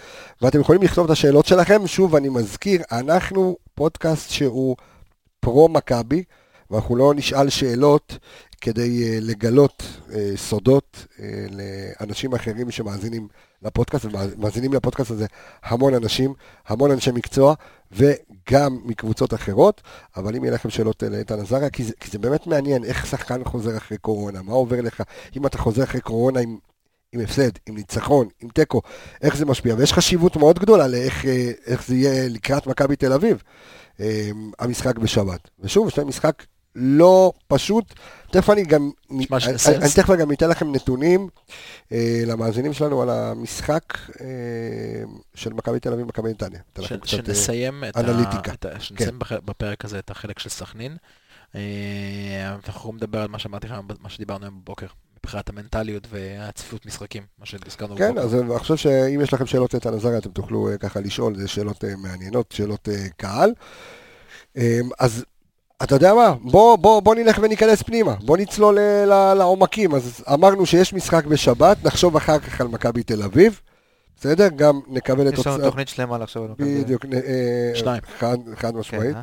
[0.41, 1.87] ואתם יכולים לכתוב את השאלות שלכם.
[1.87, 4.75] שוב, אני מזכיר, אנחנו פודקאסט שהוא
[5.39, 6.23] פרו-מכבי,
[6.71, 8.17] ואנחנו לא נשאל שאלות
[8.61, 13.27] כדי uh, לגלות uh, סודות uh, לאנשים אחרים שמאזינים
[13.61, 15.25] לפודקאסט, ומאזינים לפודקאסט הזה
[15.63, 16.33] המון אנשים,
[16.67, 17.53] המון אנשי מקצוע,
[17.91, 19.81] וגם מקבוצות אחרות,
[20.15, 23.43] אבל אם יהיה לכם שאלות אה, לאיתן עזריה, כי, כי זה באמת מעניין איך שחקן
[23.43, 25.03] חוזר אחרי קורונה, מה עובר לך,
[25.37, 26.57] אם אתה חוזר אחרי קורונה עם,
[27.13, 28.81] עם הפסד, עם ניצחון, עם תיקו,
[29.21, 33.13] איך זה משפיע, ויש חשיבות מאוד גדולה לאיך אה, איך זה יהיה לקראת מכבי תל
[33.13, 33.43] אביב,
[33.99, 35.49] אה, המשחק בשבת.
[35.59, 36.43] ושוב, יש להם משחק
[36.79, 37.93] לא פשוט.
[38.31, 39.25] תכף אני גם, אני,
[39.67, 41.27] אני תכף גם אתן לכם נתונים
[41.91, 43.83] אה, למאזינים שלנו על המשחק
[44.21, 44.25] אה,
[45.35, 46.59] של מכבי תל אביב ומכבי נתניה.
[47.03, 48.51] שנסיים את אנליטיקה.
[48.51, 48.53] ה...
[48.53, 48.79] את ה...
[48.79, 50.97] שנסיים בח- בפרק הזה את החלק של סכנין.
[51.55, 54.87] אה, אנחנו לדבר על מה שאמרתי לכם, מה שדיברנו היום בבוקר,
[55.19, 58.25] מבחינת המנטליות והצפיפות משחקים, מה שהזכרנו כן, בבוקר.
[58.25, 61.47] אז אני חושב שאם יש לכם שאלות איתן עזריה, אתם תוכלו אה, ככה לשאול, זה
[61.47, 63.53] שאלות אה, מעניינות, שאלות אה, קהל.
[64.99, 65.25] אז
[65.83, 66.33] אתה יודע מה?
[66.41, 69.95] בוא, בוא, בוא נלך וניכנס פנימה, בוא נצלול אה, ל- לעומקים.
[69.95, 73.61] אז אמרנו שיש משחק בשבת, נחשוב אחר כך על מכבי תל אביב,
[74.19, 74.47] בסדר?
[74.55, 75.69] גם נקבל את יש לנו תוצאה...
[75.69, 76.83] תוכנית שלמה לחשוב על מכבי.
[76.83, 78.01] בדיוק, אה, שניים.
[78.19, 79.15] חד, חד כן, משמעית.
[79.15, 79.21] אה?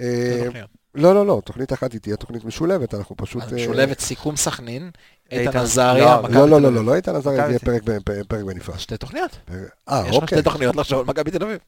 [0.00, 0.68] אה, זה תוכניות.
[0.94, 3.42] לא, לא, לא, תוכנית אחת היא תהיה תוכנית משולבת, אנחנו פשוט...
[3.42, 4.90] אה, משולבת סיכום סכנין,
[5.30, 6.78] איתן עזריה, לא, מכבי לא, לא, תל לא, אביב.
[6.78, 8.78] לא, לא איתן עזריה, זה יהיה פרק בנפרד.
[8.78, 9.38] שתי תוכניות.
[9.50, 9.54] אה,
[10.00, 10.38] יש לנו אוקיי.
[10.38, 11.58] שתי תוכניות לחשוב על מכבי תל אביב.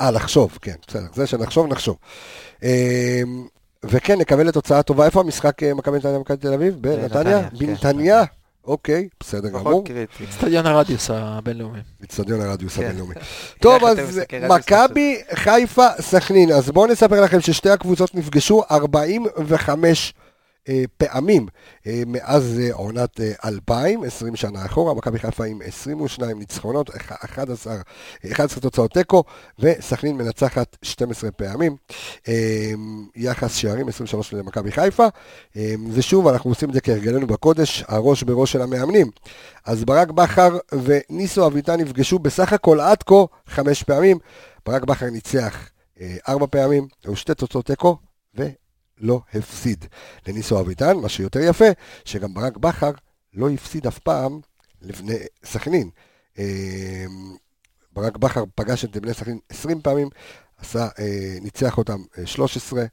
[0.00, 1.96] אה, לחשוב, כן, בסדר, זה שנחשוב, נחשוב.
[3.84, 5.04] אה, וכן, נקבל לתוצאה טובה.
[5.04, 6.74] איפה המשחק אה, מכבי נתניה מכבי תל אביב?
[6.80, 7.08] בנתניה?
[7.08, 7.66] בנתניה, כן.
[7.66, 8.24] בנתניה?
[8.64, 9.84] אוקיי, בסדר פחות גמור.
[9.84, 10.24] קריטי.
[10.24, 11.78] אצטדיון הרדיוס הבינלאומי.
[12.04, 12.84] אצטדיון הרדיוס כן.
[12.84, 13.14] הבינלאומי.
[13.60, 16.52] טוב, אז מכבי חיפה סכנין.
[16.52, 20.27] אז בואו נספר לכם ששתי הקבוצות נפגשו 45 אה,
[20.96, 21.46] פעמים
[21.86, 24.94] אה, מאז אה, עונת אה, 2000, 20 שנה אחורה.
[24.94, 27.76] מכבי חיפה עם 22 ניצחונות, אח- 11,
[28.32, 29.24] 11 תוצאות תיקו,
[29.58, 31.76] וסכנין מנצחת 12 פעמים.
[32.28, 32.72] אה,
[33.16, 35.06] יחס שערים 23 למכבי חיפה.
[35.56, 39.10] אה, ושוב, אנחנו עושים את זה כהרגלנו בקודש, הראש בראש של המאמנים.
[39.64, 43.14] אז ברק בכר וניסו אביטן נפגשו בסך הכל עד כה
[43.46, 44.18] חמש פעמים.
[44.66, 45.68] ברק בכר ניצח
[46.00, 47.96] אה, ארבע פעמים, היו שתי תוצאות תיקו,
[49.00, 49.84] ולא הפסיד
[50.26, 50.96] לניסו אביטן.
[50.96, 51.68] מה שיותר יפה,
[52.04, 52.90] שגם ברק בכר
[53.34, 54.40] לא הפסיד אף פעם
[54.82, 55.90] לבני סכנין.
[56.38, 57.04] אה,
[57.92, 60.08] ברק בכר פגש את בני סכנין 20 פעמים,
[60.58, 62.84] עשה, אה, ניצח אותם אה, 13,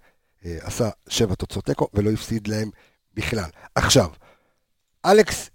[0.46, 2.70] אה, עשה שבע תוצאות תיקו, ולא הפסיד להם
[3.14, 3.50] בכלל.
[3.76, 4.10] עכשיו,
[5.06, 5.50] אלכס,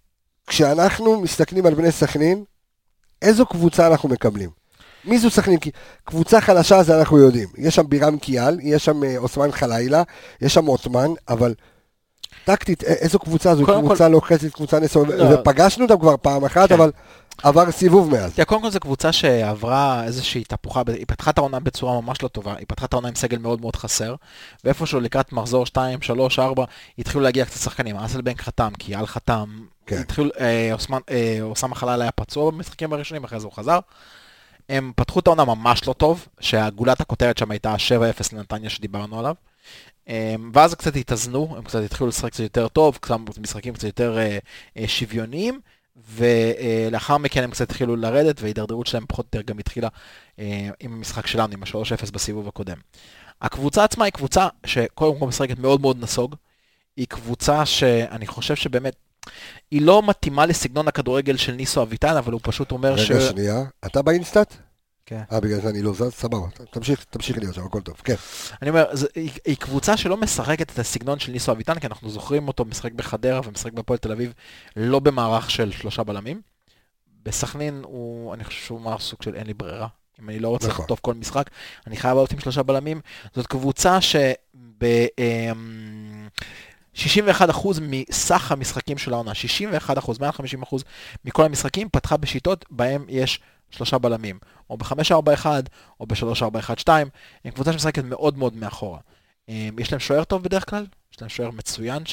[0.46, 2.44] כשאנחנו מסתכלים על בני סכנין,
[3.22, 4.59] איזו קבוצה אנחנו מקבלים?
[5.04, 5.58] מי זו סכנין?
[5.58, 5.70] כי
[6.04, 7.48] קבוצה חלשה זה אנחנו יודעים.
[7.58, 10.02] יש שם בירם קיאל, יש שם אה, אוסמן חלילה,
[10.40, 11.54] יש שם עותמן, אבל
[12.44, 13.66] טקטית, איזו קבוצה זו?
[13.66, 15.24] קבוצה לוחצת, קבוצה נסורת, לא.
[15.24, 16.74] ופגשנו אותם כבר פעם אחת, כן.
[16.74, 16.90] אבל
[17.42, 18.34] עבר סיבוב מאז.
[18.34, 22.28] תראה, קודם כל זו קבוצה שעברה איזושהי תהפוכה, היא פתחה את העונה בצורה ממש לא
[22.28, 24.14] טובה, היא פתחה את העונה עם סגל מאוד מאוד חסר,
[24.64, 26.64] ואיפשהו לקראת מחזור 2, 3, 4,
[26.98, 29.98] התחילו להגיע קצת שחקנים, אסלבנק חתם, קיאל חתם, כן.
[30.00, 33.78] התחילו, אה, אוסמן, אה, חלל היה פצוע במשחקים הראשונים, אחרי זה הוא חזר.
[34.68, 39.34] הם פתחו את העונה ממש לא טוב, שהגולת הכותרת שם הייתה 7-0 לנתניה שדיברנו עליו.
[40.08, 44.18] אה, ואז קצת התאזנו, הם קצת התחילו לשחק קצת יותר טוב, קצת משחקים קצת יותר
[44.18, 44.38] אה,
[44.76, 45.60] אה, שוויוניים,
[46.08, 49.88] ולאחר מכן הם קצת התחילו לרדת, וההידרדרות שלהם פחות או יותר גם התחילה
[50.38, 52.76] אה, עם המשחק שלנו, עם ה-3-0 בסיבוב הקודם.
[53.42, 56.34] הקבוצה עצמה היא קבוצה שקודם כל משחקת מאוד מאוד נסוג,
[56.96, 58.96] היא קבוצה שאני חושב שבאמת,
[59.70, 63.10] היא לא מתאימה לסגנון הכדורגל של ניסו אביטן, אבל הוא פשוט אומר ש...
[63.10, 63.62] רגע, שנייה.
[63.86, 64.54] אתה באינסטאט?
[65.06, 65.22] כן.
[65.32, 66.10] אה, בגלל זה אני לא זז?
[66.10, 66.46] סבבה.
[66.70, 67.94] תמשיך, תמשיך להיות שם, הכל טוב.
[68.04, 68.14] כן.
[68.62, 72.10] אני אומר, זה, היא, היא קבוצה שלא משחקת את הסגנון של ניסו אביטן, כי אנחנו
[72.10, 74.32] זוכרים אותו משחק בחדרה ומשחק בהפועל תל אביב,
[74.76, 76.40] לא במערך של שלושה בלמים.
[77.22, 79.86] בסכנין הוא, אני חושב שהוא מערך סוג של אין לי ברירה.
[80.22, 80.82] אם אני לא רוצה נכון.
[80.82, 81.50] לחטוף כל משחק,
[81.86, 83.00] אני חייב לעלות עם שלושה בלמים.
[83.34, 84.32] זאת קבוצה שב...
[85.18, 86.28] אמ,
[86.94, 87.00] 61%
[87.80, 89.32] מסך המשחקים של העונה,
[89.88, 90.18] 61%,
[90.62, 90.76] 150%
[91.24, 94.38] מכל המשחקים פתחה בשיטות בהם יש שלושה בלמים,
[94.70, 95.46] או ב-5-4-1
[96.00, 96.88] או ב-3-4-1-2,
[97.44, 98.98] הם קבוצה שמשחקת מאוד מאוד מאחורה.
[99.48, 102.06] אמ, יש להם שוער טוב בדרך כלל, יש להם שוער מצוין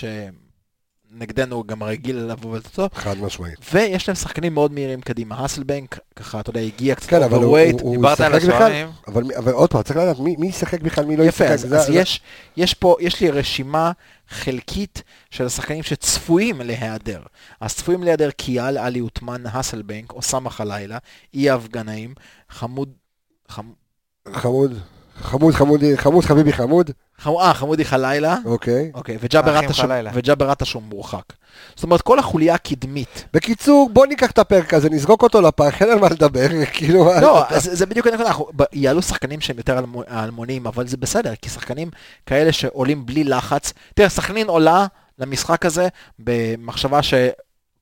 [1.12, 3.56] שנגדנו גם רגיל לבוא ולתוצאות, חד משמעית.
[3.74, 7.36] ויש להם שחקנים מאוד מהירים קדימה, האסלבנק, ככה, אתה יודע, הגיע קצת כן, אבל הוא-
[7.36, 8.34] אוברווייט, הוא- הוא דיברת על?
[8.34, 11.42] השוערים, אבל אבל עוד פעם, צריך לדעת מי מי ישחק בכלל, מי לא ישחק.
[11.46, 12.22] יפה, אז, זה- אז זה- יש,
[12.58, 13.92] יש פה, יש לי רשימה
[14.30, 17.22] חלקית של השחקנים שצפויים להיעדר.
[17.60, 20.98] אז צפויים להיעדר קיאל, עלי עותמן, האסלבנק, אוסאמה חלילה,
[21.34, 22.14] אייב גנאים,
[22.50, 22.90] חמוד,
[23.50, 23.72] חמ,
[24.34, 24.80] חמוד,
[25.22, 28.92] חמוד, חמוד, חמוד, חביבי חמוד, חמ, אה, חמודי חלילה, אוקיי.
[28.94, 29.58] אוקיי, וג'אבר
[30.66, 31.24] שהוא מורחק.
[31.76, 33.26] זאת אומרת, כל החוליה הקדמית.
[33.34, 37.12] בקיצור, בוא ניקח את הפרק הזה, נזרוק אותו לפח, אין על מה לדבר, כאילו...
[37.22, 38.32] לא, אז זה בדיוק הנקודה,
[38.74, 41.90] יעלו שחקנים שהם יותר אלמו- אלמוניים, אבל זה בסדר, כי שחקנים
[42.26, 44.88] כאלה שעולים בלי לחץ, תראה, סכנין עולה
[45.20, 45.88] למשחק הזה
[46.20, 47.00] במחשבה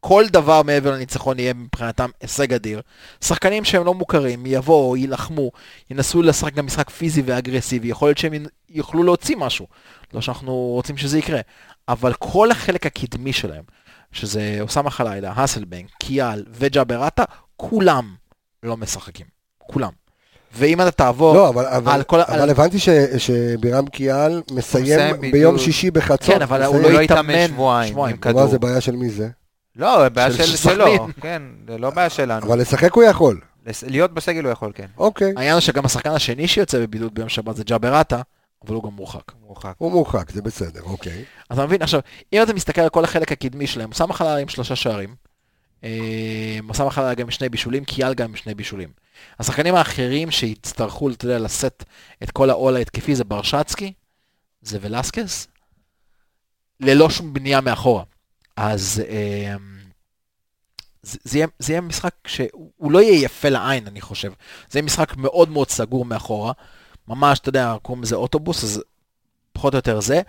[0.06, 2.82] שכל דבר מעבר לניצחון יהיה מבחינתם הישג אדיר.
[3.22, 5.52] שחקנים שהם לא מוכרים, יבואו, יילחמו,
[5.92, 8.34] ינסו לשחק גם משחק פיזי ואגרסיבי, יכול להיות שהם
[8.70, 9.68] יוכלו להוציא משהו.
[10.14, 11.40] לא שאנחנו רוצים שזה יקרה,
[11.88, 13.64] אבל כל החלק הקדמי שלהם,
[14.12, 17.24] שזה אוסאמה חלילה, האסלבנק, קיאל וג'אבר עטה,
[17.58, 18.16] כולם
[18.64, 19.26] לא משחקים.
[19.58, 19.92] כולם.
[20.58, 22.22] ואם אתה תעבור לא, אבל, אבל, על כל...
[22.22, 22.50] אבל על...
[22.50, 25.66] הבנתי ש, שבירם קיאל מסיים מסיים ביום בדיוק.
[25.66, 26.36] שישי בחצות.
[26.36, 26.82] כן, אבל הוא.
[26.82, 28.16] לא לא התאמן התאמן שבועיים שבועיים.
[28.16, 28.48] עם מה כדור.
[28.48, 29.30] זה בעיה של מי זה?
[29.76, 30.58] לא, בעיה של של.
[30.58, 32.46] שלו, כן, זה לא בעיה שלנו.
[32.48, 33.42] אבל לשחק הוא יכול.
[33.66, 34.86] לס- להיות בסגל הוא יכול, כן.
[34.98, 38.22] אוקיי, העניין הוא שגם השחקן השני שיוצא בבידוד ביום שבת זה ג'אברטה,
[38.68, 39.32] אבל הוא גם מורחק.
[39.42, 39.74] מורחק.
[39.78, 41.24] הוא מורחק, זה בסדר, אוקיי.
[41.50, 42.00] אז אתה מבין, עכשיו,
[42.34, 45.16] אם אתה מסתכל על כל החלק הקדמי שלהם, הוא שם חלל עם שלושה שערים,
[45.84, 45.90] אה,
[46.68, 48.90] הוא שם חלל גם עם שני בישולים, קיאל גם עם שני בישולים.
[49.40, 51.84] השחקנים האחרים שיצטרכו, אתה יודע, לשאת
[52.24, 53.94] את כל העול ההתקפי זה ברשצקי,
[54.62, 55.48] זה ולסקס,
[56.80, 58.04] ללא שום בנייה מאחורה.
[58.56, 59.56] אז אה,
[61.02, 64.32] זה, זה, יהיה, זה יהיה משחק שהוא לא יהיה יפה לעין, אני חושב.
[64.70, 66.54] זה יהיה משחק מאוד מאוד סגור מאחורה.
[67.08, 68.84] ממש, אתה יודע, קוראים לזה אוטובוס, אז
[69.54, 70.22] פחות או יותר זה.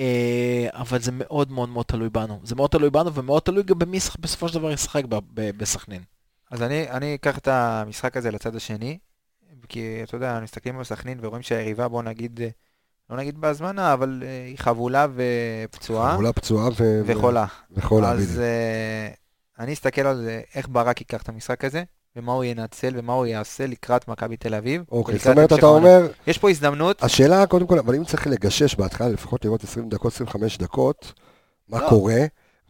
[0.00, 2.40] אה, אבל זה מאוד מאוד מאוד תלוי בנו.
[2.44, 6.02] זה מאוד תלוי בנו ומאוד תלוי גם במי בסופו של דבר ישחק בסכנין.
[6.50, 8.98] אז אני, אני אקח את המשחק הזה לצד השני,
[9.68, 12.40] כי אתה יודע, מסתכלים על סכנין ורואים שהיריבה, בוא נגיד,
[13.10, 17.02] לא נגיד בהזמנה, אבל אה, היא חבולה ופצועה חבולה פצועה ו...
[17.06, 17.46] וחולה.
[17.72, 18.38] וחולה, אז בדיוק.
[18.40, 19.08] אה,
[19.58, 21.82] אני אסתכל על זה, איך ברק ייקח את המשחק הזה,
[22.16, 24.82] ומה הוא ינצל ומה הוא יעשה לקראת מכבי תל אביב.
[24.92, 25.66] אוקיי, זאת אומרת, אתה.
[25.66, 29.88] אומר, יש פה הזדמנות, השאלה קודם כל, אבל אם צריך לגשש בהתחלה, לפחות לראות 20
[29.88, 31.12] דקות, 25 דקות,
[31.68, 31.88] מה לא.
[31.88, 32.20] קורה,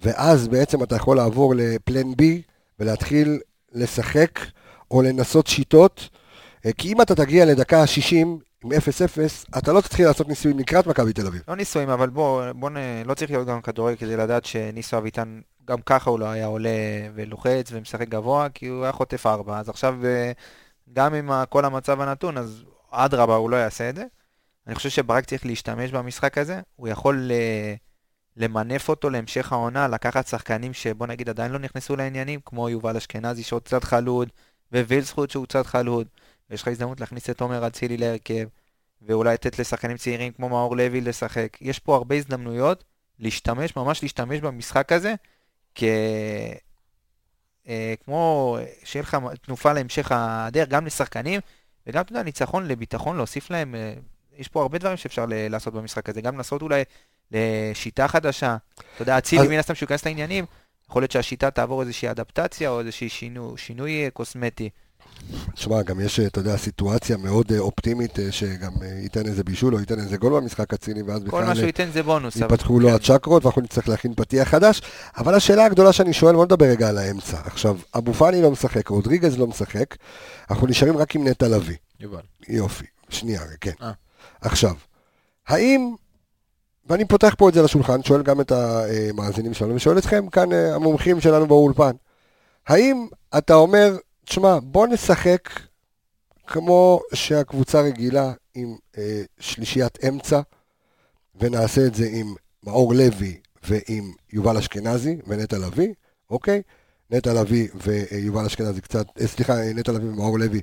[0.02, 2.42] ואז בעצם אתה יכול לעבור לפלן בי
[2.80, 3.40] ולהתחיל
[3.72, 4.40] לשחק
[4.90, 6.08] או לנסות שיטות,
[6.66, 8.26] אה, כי אם אתה תגיע לדקה ה-60
[8.64, 11.42] עם 0-0, אתה לא תתחיל לעשות ניסויים לקראת מכבי תל אביב.
[11.48, 12.76] לא ניסויים, אבל בוא, בוא נ...
[13.04, 16.70] לא צריך להיות גם כדורגל כדי לדעת שניסו אביטן, גם ככה הוא לא היה עולה
[17.14, 19.58] ולוחץ ומשחק גבוה, כי הוא היה חוטף ארבע.
[19.58, 20.32] אז עכשיו, אה,
[20.92, 24.04] גם עם כל המצב הנתון, אז אדרבה, הוא לא יעשה את זה.
[24.66, 27.74] אני חושב שברק צריך להשתמש במשחק הזה, הוא יכול אה,
[28.36, 33.42] למנף אותו להמשך העונה, לקחת שחקנים שבוא נגיד עדיין לא נכנסו לעניינים, כמו יובל אשכנזי
[33.42, 34.28] שהוא קצת חלוד,
[34.72, 36.06] ווילסחוט שהוא קצת חלוד,
[36.50, 38.48] ויש לך הזדמנות להכניס את עומר אצילי להרכב.
[39.02, 41.56] ואולי לתת לשחקנים צעירים כמו מאור לוי לשחק.
[41.60, 42.84] יש פה הרבה הזדמנויות
[43.18, 45.14] להשתמש, ממש להשתמש במשחק הזה,
[45.74, 45.82] כ...
[47.68, 51.40] אה, כמו שיהיה לך תנופה להמשך הדרך, גם לשחקנים,
[51.86, 53.94] וגם, אתה יודע, ניצחון לביטחון, להוסיף להם, אה,
[54.36, 56.82] יש פה הרבה דברים שאפשר לעשות במשחק הזה, גם לעשות אולי
[57.30, 58.56] לשיטה חדשה.
[58.94, 60.44] אתה יודע, אצילי, מן הסתם, שהוא ייכנס לעניינים,
[60.88, 64.70] יכול להיות שהשיטה תעבור איזושהי אדפטציה או איזושהי שינו, שינוי אה, קוסמטי.
[65.54, 69.74] תשמע, גם יש, אתה יודע, סיטואציה מאוד אה, אופטימית, אה, שגם אה, ייתן איזה בישול
[69.74, 72.36] או ייתן איזה גול במשחק הציני, ואז כל בכלל מה שהוא אה, ייתן זה בונוס.
[72.36, 72.94] אבל- ייפתחו לו כן.
[72.94, 74.82] הצ'קרות, ואנחנו נצטרך להכין פתיח חדש.
[75.18, 77.36] אבל השאלה הגדולה שאני שואל, בוא נדבר רגע על האמצע.
[77.44, 79.96] עכשיו, אבו פאני לא משחק, רודריגז לא משחק,
[80.50, 81.76] אנחנו נשארים רק עם נטע לביא.
[82.00, 82.20] יובל.
[82.48, 83.72] יופי, שנייה, כן.
[83.82, 83.90] אה.
[84.40, 84.74] עכשיו,
[85.48, 85.94] האם,
[86.86, 90.74] ואני פותח פה את זה לשולחן, שואל גם את המאזינים שלנו, ושואל אתכם כאן, אה,
[90.74, 91.90] המומחים שלנו באולפן,
[92.68, 93.06] האם
[93.38, 93.96] אתה אומר,
[94.30, 95.50] תשמע, בוא נשחק
[96.46, 100.40] כמו שהקבוצה רגילה עם אה, שלישיית אמצע,
[101.34, 105.94] ונעשה את זה עם מאור לוי ועם יובל אשכנזי ונטע לביא,
[106.30, 106.62] אוקיי?
[107.10, 110.60] נטע לביא ויובל אשכנזי קצת, אה, סליחה, נטע לביא ומאור לוי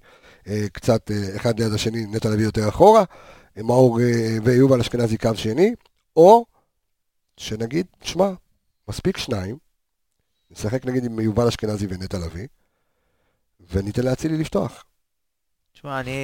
[0.48, 3.04] אה, קצת אה, אחד ליד השני, נטע לביא יותר אחורה,
[3.58, 4.00] מאור
[4.44, 5.76] ויובל אשכנזי קו שני,
[6.16, 6.46] או
[7.38, 8.32] שנגיד, שמע,
[8.88, 9.58] מספיק שניים,
[10.52, 12.48] נשחק נגיד עם יובל אשכנזי ונטע לביא,
[13.72, 14.84] וניתן לאצילי לפתוח.
[15.74, 16.18] תשמע, אני...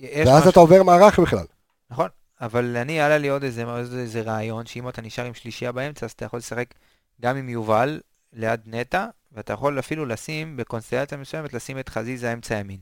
[0.00, 1.44] ואז אתה עובר מערך בכלל.
[1.90, 2.08] נכון,
[2.40, 6.06] אבל אני, עלה לי עוד איזה, עוד איזה רעיון, שאם אתה נשאר עם שלישייה באמצע,
[6.06, 6.74] אז אתה יכול לשחק
[7.20, 8.00] גם עם יובל
[8.32, 12.78] ליד נטע, ואתה יכול אפילו לשים, בקונסטלציה מסוימת, לשים את חזיזה אמצע ימין.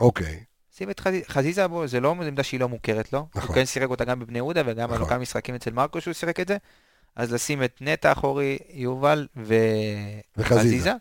[0.00, 0.44] אוקיי.
[0.76, 3.26] שים את חזיזה, חזיזה בו, זה לא עמדה שהיא לא מוכרת לו.
[3.34, 3.48] נכון.
[3.48, 5.02] הוא כן שיחק אותה גם בבני יהודה, וגם נכון.
[5.02, 6.56] על כמה משחקים אצל מרקו שהוא שיחק את זה.
[7.16, 9.54] אז לשים את נטע אחורי, יובל ו...
[10.36, 10.92] וחזיזה.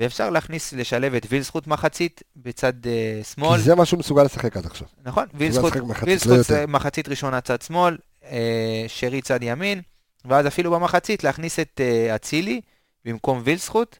[0.00, 3.56] ואפשר להכניס, לשלב את וילסחוט מחצית בצד uh, שמאל.
[3.56, 4.88] כי זה מה שהוא מסוגל לשחק עד עכשיו.
[5.04, 7.96] נכון, וילסחוט, מחצית, לא מחצית ראשונה צד שמאל,
[8.30, 9.80] אה, שרי צד ימין,
[10.24, 12.60] ואז אפילו במחצית להכניס את אה, אצילי
[13.04, 13.96] במקום וילסחוט,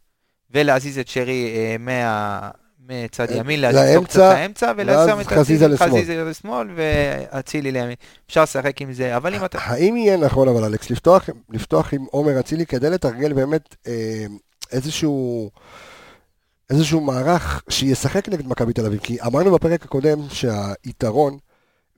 [0.50, 2.50] ולהזיז את שרי אה, מה...
[2.88, 6.68] מצד ימין, להזיז קצת לאמצע, ולשם את חזיזה לשמאל.
[6.76, 7.94] ואצילי לימין.
[8.26, 9.58] אפשר לשחק עם זה, אבל אם אתה...
[9.62, 10.90] האם יהיה נכון, אבל אלכס,
[11.50, 13.74] לפתוח, עם עומר אצילי כדי לתרגל באמת
[14.72, 15.50] איזשהו,
[16.70, 19.00] איזשהו מערך שישחק נגד מכבי תל אביב?
[19.00, 21.38] כי אמרנו בפרק הקודם שהיתרון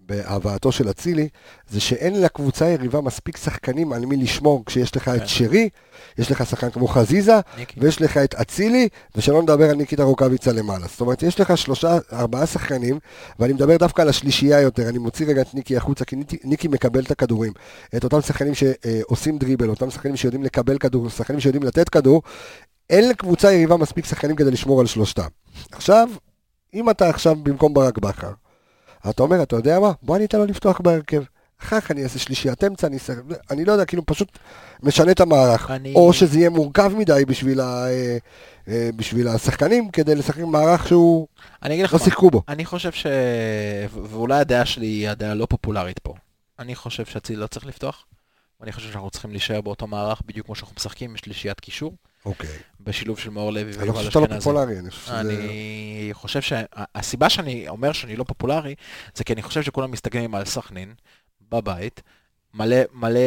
[0.07, 1.29] בהבאתו של אצילי
[1.71, 5.17] זה שאין לקבוצה יריבה מספיק שחקנים על מי לשמור כשיש לך כן.
[5.17, 5.69] את שרי,
[6.19, 7.41] יש לך שחקן כמו חזיזה.
[7.77, 10.87] ויש לך את אצילי, ושלא נדבר על ניקיטה רוקאביצה למעלה.
[10.87, 12.99] זאת אומרת, יש לך שלושה, ארבעה שחקנים,
[13.39, 16.69] ואני מדבר דווקא על השלישייה יותר, אני מוציא רגע את ניקי החוצה, כי ניקי, ניקי
[16.69, 17.53] מקבל את הכדורים.
[17.97, 22.23] את אותם שחקנים שעושים דריבל, אותם שחקנים שיודעים לקבל כדור, שחקנים שיודעים לתת כדור,
[22.91, 25.29] אין לקבוצה יריבה מספיק שחקנים כדי לשמור על שלושתם.
[25.73, 26.09] עכשיו,
[26.75, 28.33] אם אתה עכשיו במקום ברק בכר,
[29.11, 29.93] אתה אומר, אתה יודע מה?
[30.03, 31.23] בוא אני אתן לו לפתוח בהרכב.
[31.63, 33.13] אחר כך אני אעשה שלישיית אמצע, אני, אעשה-
[33.51, 34.39] אני לא יודע, כאילו פשוט
[34.83, 35.71] משנה את המערך.
[35.71, 38.17] אני- או שזה יהיה מורכב מדי בשביל, ה, אה,
[38.69, 41.27] אה, בשביל השחקנים, כדי לשחק מערך שהוא
[41.63, 42.43] אני אגיד לך לא מה, שיחקו בו.
[42.49, 43.07] אני חושב ש...
[43.93, 46.15] ואולי הדעה שלי היא הדעה לא פופולרית פה.
[46.59, 48.05] אני חושב שאצילי לא צריך לפתוח,
[48.61, 51.93] ואני חושב שאנחנו צריכים להישאר באותו מערך בדיוק כמו שאנחנו משחקים עם שלישיית קישור,
[52.27, 52.51] אוקיי.
[52.81, 54.41] בשילוב של מאור לוי אני לא ויובל חושב שאתה לא אשכנזי.
[54.41, 55.21] פופולרי, אני חושב שזה...
[55.21, 58.75] אני חושב שהסיבה שאני אומר שאני לא פופולרי,
[59.15, 60.95] זה כי אני חושב שכולם מסתכלים על סכנין
[61.51, 62.03] בבית,
[62.55, 63.21] מלא, מלא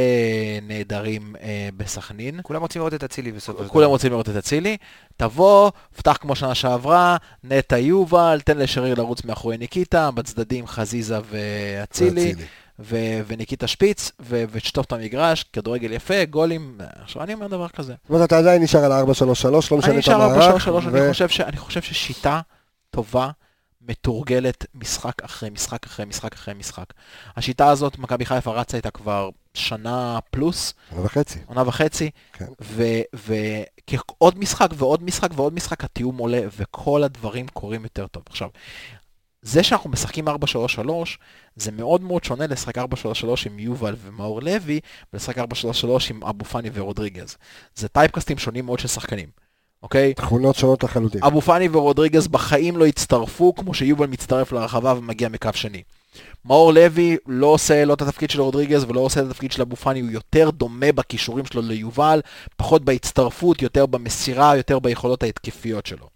[0.62, 3.88] נעדרים אה, בסכנין, כולם רוצים לראות את אצילי בסופו של כולם.
[3.88, 4.78] רוצים לראות את אצילי,
[5.18, 12.34] תבוא, פתח כמו שנה שעברה, נטע יובל, תן לשריר לרוץ מאחורי ניקיטה, בצדדים חזיזה ואצילי,
[12.80, 17.94] ו- וניקיטה שפיץ, ו- ושטוף את המגרש, כדורגל יפה, גולים, עכשיו אני אומר דבר כזה.
[18.04, 19.02] זאת אומרת, אתה עדיין נשאר על ה-4-3-3,
[19.42, 20.48] לא אני משנה את נשאר המערך.
[20.48, 22.42] 4 3 ו- אני חושב ש- אני חושב ששיטה
[22.90, 23.30] טובה,
[23.88, 26.86] מתורגלת משחק אחרי משחק אחרי משחק אחרי משחק.
[27.36, 31.40] השיטה הזאת, מכבי חיפה רצה איתה כבר שנה פלוס, שנה וחצי.
[31.46, 32.46] עונה וחצי, כן.
[33.14, 38.24] ועוד משחק ועוד משחק ועוד משחק, התיאום עולה, וכל הדברים קורים יותר טוב.
[38.30, 38.50] עכשיו,
[39.46, 40.32] זה שאנחנו משחקים 4-3-3,
[41.56, 42.82] זה מאוד מאוד שונה לשחק 4-3-3
[43.46, 44.80] עם יובל ומאור לוי,
[45.14, 45.42] ולשחק 4-3-3
[46.10, 47.38] עם אבו פאני ורודריגז.
[47.76, 49.30] זה טייפקאסטים שונים מאוד של שחקנים,
[49.84, 50.14] אוקיי?
[50.14, 51.24] תכונות שונות לחלוטין.
[51.24, 55.84] אבו פאני ורודריגז בחיים לא הצטרפו כמו שיובל מצטרף לרחבה ומגיע מקו שני.
[56.46, 59.76] מאור לוי לא עושה לא את התפקיד של רודריגז ולא עושה את התפקיד של אבו
[59.76, 62.22] פאני, הוא יותר דומה בכישורים שלו ליובל,
[62.58, 66.14] פחות בהצטרפות, יותר במסירה, יותר ביכולות ההתקפיות שלו.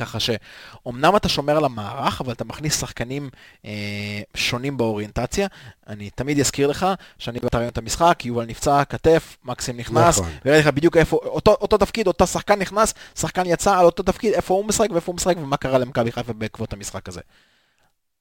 [0.00, 3.30] ככה שאומנם אתה שומר על המערך, אבל אתה מכניס שחקנים
[3.64, 5.46] אה, שונים באוריינטציה.
[5.86, 6.86] אני תמיד אזכיר לך
[7.18, 10.32] שאני באתי ראיון את המשחק, יובל נפצע, כתף, מקסים נכנס, נכון.
[10.44, 14.32] וראיתי לך בדיוק איפה, אותו, אותו תפקיד, אותו שחקן נכנס, שחקן יצא על אותו תפקיד,
[14.34, 17.20] איפה הוא משחק ואיפה הוא משחק ומה קרה למכבי חיפה בעקבות המשחק הזה.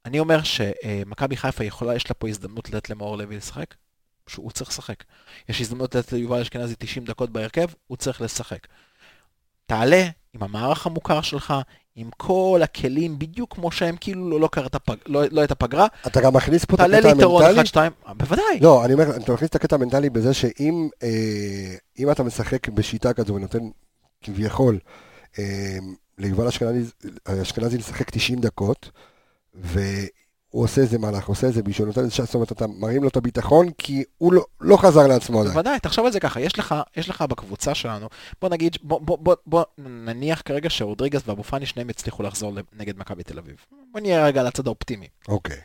[0.06, 3.76] אני אומר שמכבי חיפה יכולה, יש לה פה הזדמנות לתת למאור לוי לשחק,
[4.28, 5.04] שהוא צריך לשחק.
[5.50, 8.68] יש הזדמנות לתת ליובל אשכנזי 90 דקות בהרכב, הוא צריך לשחק.
[9.65, 11.54] תעלה עם המערך המוכר שלך,
[11.96, 15.88] עם כל הכלים בדיוק כמו שהם, כאילו לא, לא, קראת פג, לא, לא את הפגרה,
[16.08, 17.62] אתה גם מכניס פה את תעלה הקטע המנטלי?
[18.08, 18.60] 1-2, בוודאי.
[18.62, 23.34] לא, אני אומר, אתה מכניס את הקטע המנטלי בזה שאם אה, אתה משחק בשיטה כזו
[23.36, 23.70] ונותן
[24.22, 24.80] כביכול
[25.39, 25.78] אה,
[26.18, 26.92] ליובל אשכנזי,
[27.42, 28.92] אשכנזי לשחק 90 דקות,
[30.54, 33.10] והוא עושה איזה מהלך, עושה איזה בישול, נותן איזה שעה, זאת אומרת, אתה מרים לו
[33.10, 35.54] את הביטחון, כי הוא לא, לא חזר לעצמו עדיין.
[35.54, 38.10] בוודאי, תחשוב על זה ככה, יש לך, יש לך בקבוצה שלנו,
[38.42, 42.98] בוא נגיד, בוא, בוא, בוא, בוא נניח כרגע שרודריגז ואבו פאני שניהם הצליחו לחזור נגד
[42.98, 43.56] מכבי תל אביב.
[43.92, 45.08] בוא נהיה רגע על הצד האופטימי.
[45.28, 45.58] אוקיי.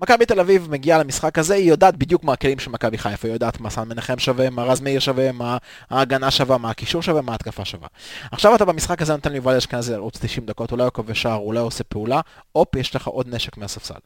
[0.00, 3.34] מכבי תל אביב מגיעה למשחק הזה, היא יודעת בדיוק מה הכלים של מכבי חיפה, היא
[3.34, 5.58] יודעת מה סן מנחם שווה, מה רז מאיר שווה, מה
[5.90, 7.88] ההגנה שווה, מה הקישור שווה, מה ההתקפה שווה.
[8.32, 11.60] עכשיו אתה במשחק הזה נותן ליובל אשכנזי לרוץ 90 דקות, אולי הוא כובש שער, אולי
[11.60, 12.20] עושה פעולה,
[12.52, 13.98] הופ, יש לך עוד נשק מהספסל,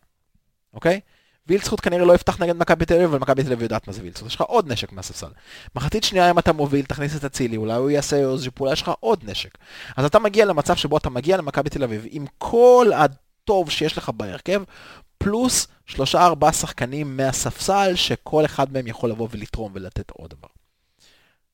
[0.74, 1.00] אוקיי?
[1.46, 4.02] וילצחוט כנראה לא יפתח נגד מכבי תל אביב, אבל מכבי תל אביב יודעת מה זה
[4.02, 5.30] וילצחוט, יש לך עוד נשק מהספסל.
[5.74, 8.90] מחצית שנייה אם אתה מוביל, תכניס את אצילי, אולי הוא יעשה איזושהי פעולה, יש לך
[9.00, 9.58] עוד נשק.
[9.96, 14.08] אז אתה מגיע למצב שבו אתה מגיע למכבי תל אביב עם כל הטוב שיש לך
[14.08, 14.62] בהרכב,
[15.22, 20.48] פלוס שלושה ארבעה שחקנים מהספסל, שכל אחד מהם יכול לבוא ולתרום ולתת עוד דבר.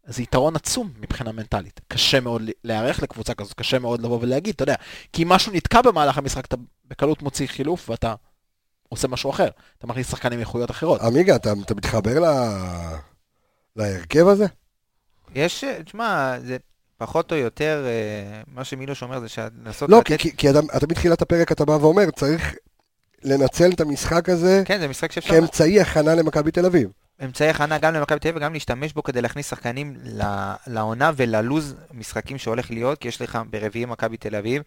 [0.07, 1.81] זה יתרון עצום מבחינה מנטלית.
[1.89, 4.75] קשה מאוד להיערך לקבוצה כזאת, קשה מאוד לבוא ולהגיד, אתה יודע,
[5.13, 6.57] כי אם משהו נתקע במהלך המשחק, אתה
[6.89, 8.15] בקלות מוציא חילוף ואתה
[8.89, 9.49] עושה משהו אחר.
[9.79, 11.01] אתה מכניס שחקנים מאיכויות אחרות.
[11.01, 12.27] עמיגה, אתה, אתה מתחבר ל...
[13.77, 14.47] להרכב הזה?
[15.35, 16.57] יש, תשמע, זה
[16.97, 19.27] פחות או יותר, אה, מה שמילוש אומר זה
[19.65, 20.07] לנסות לא, לתת...
[20.07, 22.55] כי, כי, כי אתה, אתה מתחילת הפרק אתה בא ואומר, צריך
[23.25, 25.35] לנצל את המשחק הזה כן, זה משחק שאפשר...
[25.35, 26.91] כאמצעי הכנה למכבי תל אביב.
[27.25, 29.97] אמצעי הכנה גם למכבי תל אביב וגם להשתמש בו כדי להכניס שחקנים
[30.67, 34.63] לעונה וללוז משחקים שהולך להיות, כי יש לך ברביעי מכבי תל אביב,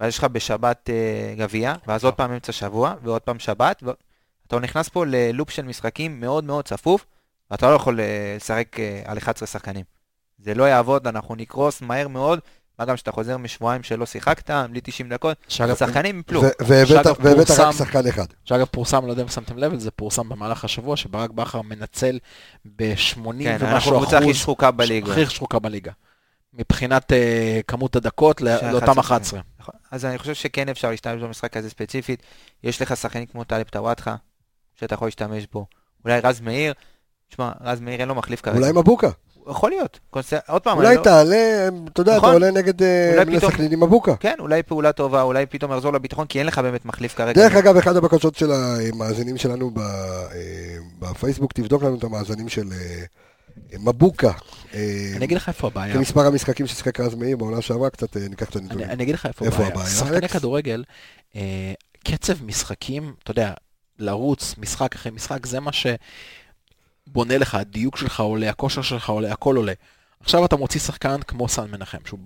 [0.00, 4.58] ואז יש לך בשבת אה, גביע, ואז עוד פעם אמצע שבוע, ועוד פעם שבת, ואתה
[4.58, 7.06] נכנס פה ללופ של משחקים מאוד מאוד צפוף,
[7.50, 9.84] ואתה לא יכול אה, לשחק אה, על 11 שחקנים.
[10.38, 12.40] זה לא יעבוד, אנחנו נקרוס מהר מאוד,
[12.78, 16.42] מה גם שאתה חוזר משבועיים שלא שיחקת, בלי 90 דקות, שאגב, השחקנים יפלו.
[16.60, 18.26] והבאת רק שחקן אחד.
[18.44, 22.18] שאגב פורסם, לא יודע אם שמתם לב, זה פורסם במהלך השבוע, שברק בכר מנצל
[22.64, 25.12] ב-80 כן, אנחנו ומשהו קבוצה הכי אחוז, שחוקה בליגה.
[25.12, 25.92] הכי שחוקה בליגה.
[26.54, 29.00] מבחינת אה, כמות הדקות לאותם 11.
[29.00, 29.40] 11.
[29.60, 29.74] נכון.
[29.90, 32.22] אז אני חושב שכן אפשר להשתמש במשחק הזה ספציפית.
[32.64, 34.16] יש לך שחקנים כמו טלב טוואטחה,
[34.74, 35.66] שאתה יכול להשתמש בו.
[36.04, 36.74] אולי רז מאיר,
[37.28, 38.58] תשמע, רז מאיר אין לו מחליף כרגע.
[38.58, 39.10] אולי מבוקה.
[39.50, 39.98] יכול להיות.
[40.10, 40.32] קונס...
[40.48, 41.02] עוד פעם, אולי לא...
[41.02, 42.32] תעלה, אתה יודע, אתה נכון.
[42.32, 44.16] עולה נגד אה, אולי בני פתאום- סכנין עם מבוקה.
[44.16, 47.32] כן, אולי פעולה טובה, אולי פתאום יחזור לביטחון, כי אין לך באמת מחליף כרגע.
[47.42, 50.26] דרך אגב, אחת הבקשות של המאזינים שלנו ב- אה,
[50.98, 53.04] בפייסבוק, תבדוק לנו את המאזנים של, אה,
[53.78, 54.32] מבוקה.
[54.74, 55.94] אה, אני אגיד לך איפה הבעיה.
[55.94, 58.90] כמספר המשחקים ששיחק רז מאיר בעונה שעברה, קצת אה, ניקח את אני, הנתונים.
[58.90, 59.86] אני אגיד לך איפה, איפה הבעיה.
[59.86, 60.28] שחקני?
[60.28, 60.84] כדורגל,
[61.36, 61.72] אה,
[62.04, 63.52] קצב משחקים, אתה יודע,
[63.98, 65.70] לרוץ משחק אחרי משחק, זה מה
[67.08, 69.72] שבונה לך, הדיוק שלך עולה, הכושר שלך עולה, הכל עולה.
[70.20, 72.18] עכשיו אתה מוציא שחקן כמו סן מנחם, שהוא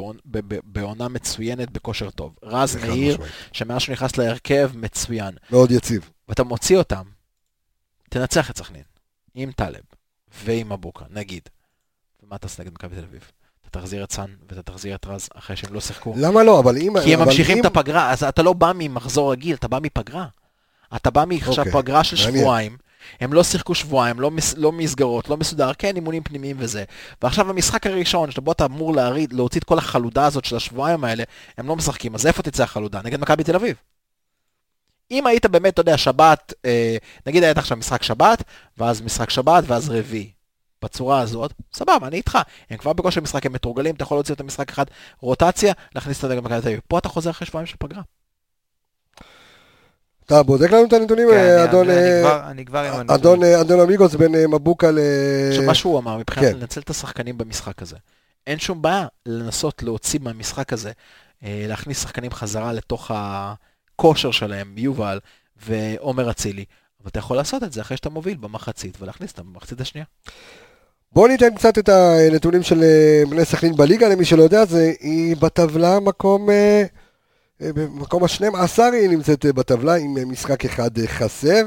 [0.65, 2.35] בעונה מצוינת בכושר טוב.
[2.43, 3.19] רז מאיר.
[3.53, 5.35] שמאז שהוא נכנס להרכב, מצוין.
[5.51, 6.11] מאוד יציב.
[6.29, 7.03] ואתה מוציא אותם,
[8.09, 8.83] תנצח את סכנין,
[9.35, 9.83] עם טלב
[10.45, 11.43] ועם אבוקה, נגיד.
[12.23, 13.31] ומה אתה עושה נגד מכבי תל אביב?
[13.71, 16.15] אתה תחזיר את סאן ואתה תחזיר את רז אחרי שהם לא שיחקו.
[16.17, 16.61] למה לא?
[16.61, 16.93] אבל אם...
[17.05, 20.27] כי הם ממשיכים אם- את הפגרה, אז אתה לא בא ממחזור רגיל, אתה בא מפגרה.
[20.97, 22.17] אתה בא מעכשיו אוקיי, פגרה של.
[22.17, 22.77] שבועיים,
[23.21, 26.85] הם לא שיחקו שבועיים, לא, מס, לא מסגרות, לא מסודר, כן, אימונים פנימיים וזה.
[27.23, 31.25] ועכשיו המשחק הראשון, שבו אתה אמור להריד, להוציא את כל החלודה הזאת של השבועיים האלה,
[31.59, 33.01] הם לא משחקים, אז איפה תצא החלודה?
[33.05, 33.77] נגד מכבי תל אביב.
[35.11, 36.97] אם היית באמת, אתה יודע, שבת, אה,
[37.27, 38.43] נגיד היית עכשיו משחק שבת,
[38.79, 40.31] ואז משחק שבת, ואז רביעי.
[40.83, 42.39] בצורה הזאת, סבבה, אני איתך.
[42.71, 44.85] הם כבר בכושר משחק, הם מתורגלים, אתה יכול להוציא אותם משחק אחד,
[45.21, 46.81] רוטציה, להכניס אותם נגד מכבי תל אביב.
[46.89, 48.03] פה אתה חוזר אחרי שבועיים של פגרה.
[50.33, 51.91] אתה בודק לנו את הנתונים, כן, אדון...
[51.91, 53.11] אני אה, כבר- אני כבר עם הנתונים.
[53.11, 54.99] אדון, אה, אדון אמיגוס בין אה, מבוקה ל...
[55.49, 56.59] עכשיו, מה שהוא אמר, מבחינת כן.
[56.59, 57.97] לנצל את השחקנים במשחק הזה.
[58.47, 60.93] אין שום בעיה לנסות להוציא מהמשחק הזה,
[61.43, 65.19] להכניס שחקנים חזרה לתוך הכושר שלהם, יובל
[65.67, 66.65] ועומר אצילי.
[67.01, 70.05] אבל אתה יכול לעשות את זה אחרי שאתה מוביל במחצית, ולהכניס אותם במחצית השנייה.
[71.13, 72.85] בואו ניתן קצת את הנתונים של
[73.31, 76.51] בני סכנין בליגה, למי שלא יודע, זה היא בטבלה מקום...
[76.51, 76.85] אה,
[77.61, 81.67] במקום ה-12 היא נמצאת אה, בטבלה עם אה, משחק אחד אה, חסר.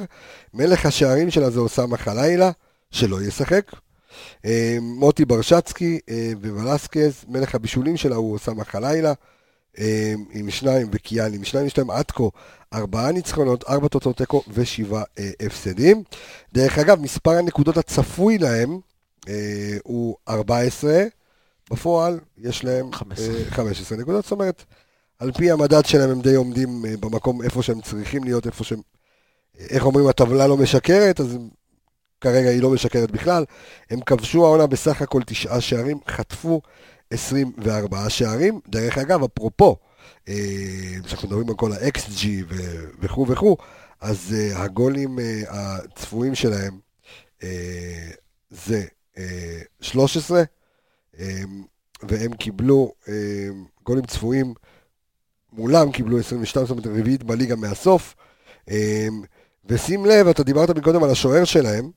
[0.54, 2.52] מלך השערים שלה זה אוסאמה חלילה,
[2.92, 3.72] שלא ישחק.
[4.82, 6.00] מוטי ברשצקי
[6.42, 9.14] ובלסקז, מלך הבישולים שלה הוא אוסאמה חלילה,
[10.32, 12.24] עם שניים וקיאל עם שניים, יש להם עד כה
[12.74, 16.04] ארבעה ניצחונות, ארבע תוצאות תיקו ושבעה אה, הפסדים.
[16.54, 18.80] דרך אגב, מספר הנקודות הצפוי להם
[19.28, 21.04] אה, הוא 14,
[21.72, 23.36] בפועל יש להם 15.
[23.36, 24.64] אה, 15 נקודות, זאת אומרת,
[25.24, 28.82] על פי המדד שלהם הם די עומדים אה, במקום איפה שהם צריכים להיות, איפה שהם,
[29.70, 31.38] איך אומרים, הטבלה לא משקרת, אז
[32.22, 33.46] כרגע היא לא משקרת בכלל.
[33.90, 36.62] הם כבשו העונה בסך הכל תשעה שערים, חטפו
[37.10, 38.60] 24 שערים.
[38.68, 39.78] דרך אגב, אפרופו,
[40.28, 40.34] אה,
[41.06, 42.26] כשאנחנו מדברים על כל ה-XG
[43.02, 43.58] וכו' וכו',
[44.02, 45.20] אז אה, הגולים
[45.50, 46.80] הצפויים שלהם
[48.52, 48.84] זה
[49.18, 50.44] אה, 13,
[51.20, 51.42] אה,
[52.04, 52.94] והם קיבלו
[53.86, 54.54] גולים צפויים,
[55.58, 58.16] מולם קיבלו 22, זאת אומרת רביעית בליגה מהסוף.
[58.70, 59.08] אה,
[59.66, 61.92] ושים לב, אתה דיברת מקודם על השוער שלהם,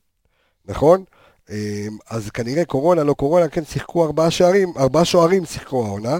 [0.66, 1.04] נכון?
[1.50, 6.18] אה, אז כנראה קורונה, לא קורונה, כן, שיחקו ארבעה שערים, ארבעה שוערים שיחקו העונה.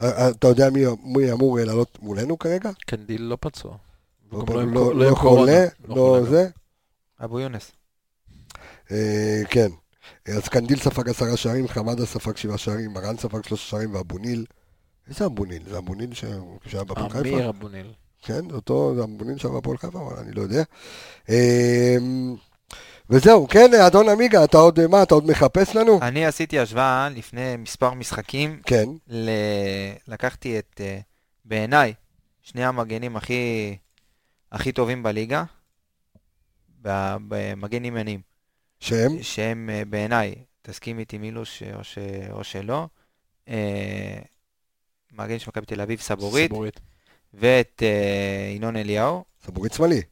[0.00, 2.70] אתה יודע מי, מי אמור לעלות מולנו כרגע?
[2.86, 3.76] קנדיל לא פצוע.
[4.32, 5.14] לא, לא, לא קורונה.
[5.14, 6.26] חולה, לא לא חולה גם.
[6.26, 6.48] זה.
[7.24, 7.72] אבו יונס.
[8.90, 9.68] אה, כן.
[10.26, 14.44] אז קנדיל ספג עשרה שערים, חמדה ספג שבעה שערים, מרן ספג שלושה שערים, ואבוניל,
[15.08, 15.62] איזה אבוניל?
[15.68, 16.24] זה אבוניל ש-
[16.66, 17.28] שהיה בהפועל חיפה?
[17.28, 17.92] אמיר אבוניל.
[18.22, 20.62] כן, זה אותו, אבוניל שהיה בהפועל חיפה, אבל אני לא יודע.
[21.30, 21.96] אה,
[23.10, 25.98] וזהו, כן, אדון עמיגה, אתה עוד, מה, אתה עוד מחפש לנו?
[26.02, 29.30] אני עשיתי השוואה לפני מספר משחקים, כן, ל...
[30.08, 30.98] לקחתי את, אה,
[31.44, 31.94] בעיניי,
[32.42, 33.76] שני המגנים הכי,
[34.52, 35.44] הכי טובים בליגה,
[36.82, 38.20] במגן ימנים,
[38.80, 39.22] שהם?
[39.22, 41.98] שהם אה, בעיניי, תסכים איתי מילוש או, ש...
[42.30, 42.86] או שלא,
[43.48, 44.18] אה,
[45.12, 46.80] מגן של מכבי תל אביב, סבורית, סבורית.
[47.34, 50.02] ואת אה, ינון אליהו, סבורית שמאלי.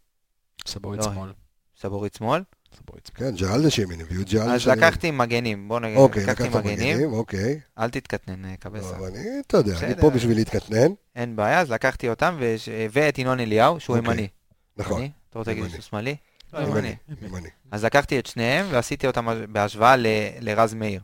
[0.66, 1.32] סבורית לא, שמאל.
[1.80, 2.42] סבורית שמאל.
[2.76, 3.30] סבורית שמאל.
[3.30, 4.68] כן, ג'רלדש ימין, הביאו את ג'רלדש.
[4.68, 7.61] אז לקחתי מגנים, בוא נגיד, אוקיי, לקחתי לקחת מגנים, מגנים, אוקיי.
[7.78, 8.97] אל תתקטנן, אה, קבסה.
[8.97, 9.94] אבל אני, אתה יודע, אני.
[10.01, 10.92] פה בשביל להתקטנן.
[11.16, 12.68] אין בעיה, אז לקחתי אותם, וש...
[12.92, 14.12] ואת ינון אליהו, שהוא אוקיי.
[14.12, 14.28] ימני.
[14.76, 15.11] נכון, ימני?
[15.30, 15.70] אתה רוצה להגיד.
[15.70, 16.16] שהוא שמאלי?
[16.53, 17.28] לא, ימני, ימני.
[17.28, 17.49] ימני.
[17.70, 20.07] אז לקחתי את שניהם ועשיתי אותם בהשוואה ל...
[20.40, 21.01] לרז מאיר.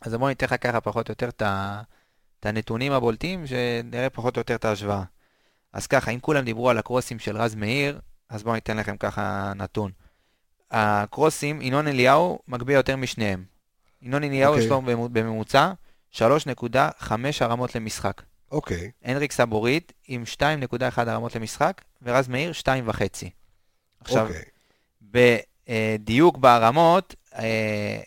[0.00, 1.82] אז בוא ניתן לך ככה פחות או יותר את, ה...
[2.40, 5.02] את הנתונים הבולטים, שנראה פחות או יותר את ההשוואה.
[5.72, 9.52] אז ככה, אם כולם דיברו על הקרוסים של רז מאיר, אז בואו ניתן לכם ככה
[9.56, 9.90] נתון.
[10.70, 13.44] הקרוסים, ינון אליהו מגביה יותר משניהם.
[14.02, 14.64] ינון אליהו אוקיי.
[14.64, 15.72] יש לו במ- בממוצע
[16.10, 16.22] 3.5
[17.40, 18.22] הרמות למשחק.
[18.52, 20.42] אוקיי, הנריק סבורית עם 2.1
[21.08, 23.30] הרמות למשחק, ורז מאיר 2.5.
[24.00, 24.42] עכשיו, אוקיי.
[25.02, 28.00] בדיוק בהרמות אה,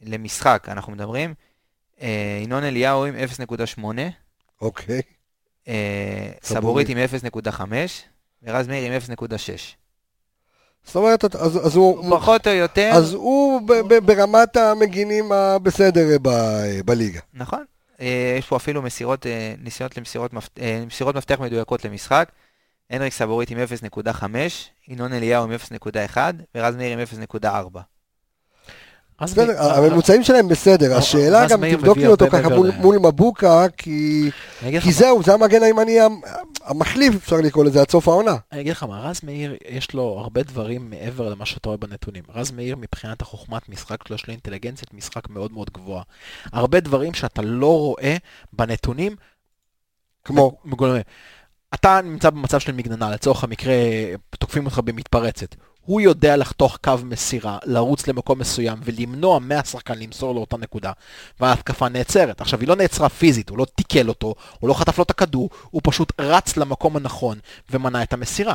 [0.00, 1.34] למשחק, אנחנו מדברים,
[2.42, 3.14] ינון אליהו עם
[3.78, 3.84] 0.8,
[4.60, 5.00] אוקיי.
[5.68, 6.88] אה, סבורית.
[6.88, 6.98] עם
[7.48, 7.60] 0.5,
[8.42, 9.26] ורז מאיר עם 0.6.
[10.86, 12.10] זאת אומרת, אז אז הוא...
[12.16, 17.20] פחות או יותר, אז הוא ב- ב- ברמת המגינים הבסדר ב- בליגה.
[17.34, 17.64] נכון,
[18.00, 22.28] אה, יש פה אפילו מסירות, אה, ניסיונות למסירות מפ- אה, מסירות מפתח מדויקות למשחק.
[22.90, 24.24] הנריק סבורית עם 0.5,
[24.88, 26.16] ינון אליהו עם 0.1,
[26.54, 27.46] ורז מאיר עם 0.4.
[29.32, 32.48] בסדר, הממוצעים שלהם בסדר, השאלה גם תבדוק לי אותו ככה
[32.80, 34.30] מול- מבוקה, כי
[34.92, 36.20] זהו, זה המגן הימני המ-
[36.64, 38.36] המחליף, אפשר לקרוא לזה, עד סוף העונה.
[38.52, 42.22] אני אגיד לך מה, רז מאיר, יש לו הרבה דברים מעבר למה שאתה רואה בנתונים.
[42.34, 46.02] רז מאיר, מבחינת החוכמת משחק שלו, יש לו אינטליגנציית משחק מאוד מאוד גבוהה.
[46.52, 48.16] הרבה דברים שאתה לא רואה
[48.52, 49.16] בנתונים,
[50.24, 50.56] כמו.
[51.74, 53.74] אתה נמצא במצב של מגננה, לצורך המקרה,
[54.38, 55.54] תוקפים אותך במתפרצת.
[55.84, 60.92] הוא יודע לחתוך קו מסירה, לרוץ למקום מסוים ולמנוע מהשחקן למסור לאותה נקודה,
[61.40, 62.40] וההתקפה נעצרת.
[62.40, 65.50] עכשיו, היא לא נעצרה פיזית, הוא לא תיקל אותו, הוא לא חטף לו את הכדור,
[65.70, 67.38] הוא פשוט רץ למקום הנכון
[67.70, 68.54] ומנע את המסירה.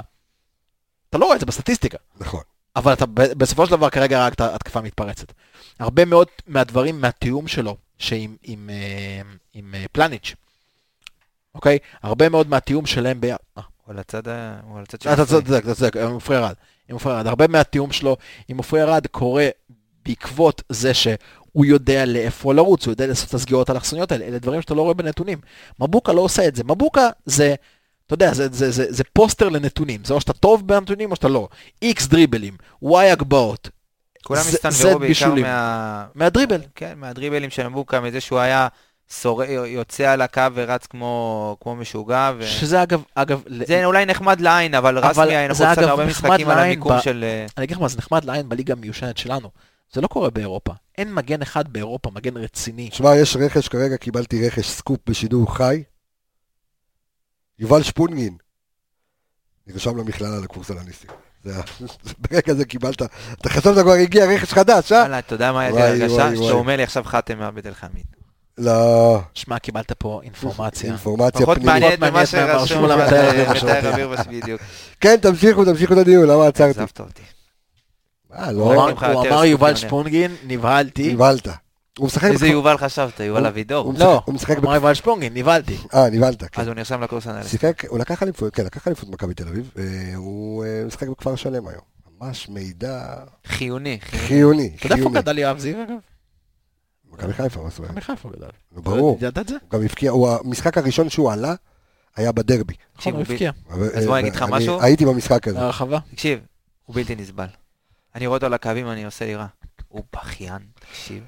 [1.09, 1.97] אתה לא רואה את זה בסטטיסטיקה.
[2.17, 2.41] נכון.
[2.75, 5.33] אבל אתה בסופו של דבר כרגע רק את ההתקפה מתפרצת.
[5.79, 9.21] הרבה מאוד מהדברים, מהתיאום שלו, שעם עם, אה,
[9.53, 10.35] עם אה, פלניץ',
[11.55, 11.77] אוקיי?
[12.01, 13.25] הרבה מאוד מהתיאום שלהם ב...
[13.25, 14.59] אה, הוא על הצד ה...
[14.63, 15.25] הוא על הצד של אתה.
[15.25, 16.55] צודק, אתה צודק, עם עופרי ארד.
[16.89, 17.27] עם עופרי ארד.
[17.27, 18.17] הרבה מהתיאום שלו
[18.47, 19.47] עם עופרי ארד קורה
[20.05, 24.61] בעקבות זה שהוא יודע לאיפה לרוץ, הוא יודע לעשות את הסגירות האלכסוניות האלה, אלה דברים
[24.61, 25.37] שאתה לא רואה בנתונים.
[25.79, 26.63] מבוקה לא עושה את זה.
[26.63, 27.55] מבוקה זה,
[28.05, 30.01] אתה יודע, זה, זה, זה, זה פוסטר לנתונים.
[30.05, 31.47] זה או שאתה טוב בנתונים או שאתה לא.
[31.81, 33.69] איקס דריבלים, וואי הגבהות.
[34.23, 35.43] כולם זה- הסתנוורו זה בעיקר בישולים.
[35.45, 36.05] מה...
[36.15, 36.61] מהדריבל.
[36.75, 38.67] כן, מהדריבלים של מבוקה, מזה שהוא היה
[39.13, 39.43] שור...
[39.43, 42.31] יוצא על הקו ורץ כמו, כמו משוגע.
[42.37, 42.47] ו...
[42.47, 46.49] שזה אגב, אגב, ל- זה אולי נחמד לעין, אבל אבל רסמי, אנחנו אגב הרבה משחקים
[46.49, 47.23] על המיקום ב- של...
[47.23, 49.49] אה, אני אגיד לך מה, זה נחמד לעין בליגה המיושנת שלנו.
[49.93, 50.73] זה לא קורה באירופה.
[50.97, 52.89] אין מגן אחד באירופה, מגן רציני.
[52.93, 55.83] שמע, יש רכש, כרגע קיבלתי רכש סקופ בשידור חי.
[57.59, 58.37] יובל שפונגין.
[59.67, 61.09] נרשם למכללה לקורס אנליסטים.
[61.43, 61.61] זה ה-
[62.31, 63.01] ברגע זה קיבלת,
[63.41, 64.97] אתה חשבת כבר הגיע רכש חדש, אה?
[64.97, 66.13] וואלה, אתה יודע מה היה לי וואי, הרגשה?
[66.13, 66.51] וואי, שאתה וואי.
[66.53, 68.05] אומר לי עכשיו חתם מעבד אל חמיד.
[68.59, 70.89] לא, שמע, קיבלת פה אינפורמציה.
[70.89, 71.73] אינפורמציה פחות פנימית.
[71.75, 73.85] ממה מעניינת מהבר שרשום שמואל על- המתאר האוויר מתאר בשירותים.
[73.85, 74.61] האוויר בס- בדיוק.
[74.99, 76.69] כן, תמשיכו, תמשיכו את הדיון, למה עצרתי?
[76.79, 77.21] עזבת אותי.
[78.33, 79.75] אה, הוא לא, אמר- הוא אמר יובל.
[79.75, 81.13] שפונגין, נבהלתי.
[81.13, 81.47] נבהלת.
[81.97, 83.19] הוא משחק איזה יובל חשבת?
[83.19, 83.93] יובל אבידור?
[83.97, 85.77] לא, הוא משחק אמר יובל שפונגין, נבהלתי.
[85.93, 86.61] אה, נבהלת, כן.
[86.61, 87.49] אז הוא נרשם לקורס אנליסט.
[87.49, 89.83] שיחק, הוא לקח אליפות, כן, לקח אליפות מכבי תל אביב, אה,
[90.15, 91.81] הוא אה, משחק בכפר שלם היום.
[92.21, 93.05] ממש מידע
[93.47, 94.71] חיוני, חיוני.
[94.79, 95.09] אתה יודע איפה.
[95.09, 95.95] גדל יואב זיו אגב?
[97.19, 97.91] מכבי חיפה, מה זאת אומרת?
[97.91, 98.47] מכבי חיפה גדל.
[98.71, 99.17] נו, ברור.
[99.21, 99.55] ידעת את זה?
[99.61, 101.55] הוא גם הבקיע, הוא המשחק הראשון שהוא עלה,
[102.15, 102.73] היה בדרבי.
[102.97, 103.51] נכון, הוא הבקיע.
[103.69, 104.81] אז בוא אה, אני אגיד לך משהו.
[104.81, 105.59] הייתי במשחק הזה.
[105.59, 105.99] הרחבה.
[106.11, 106.39] תקשיב,
[106.85, 107.47] הוא בלתי נסבל.
[108.15, 109.45] אני רואה אותו על הקווים, אני עושה לי רע.
[109.87, 111.23] הוא בכיין, תקשיב.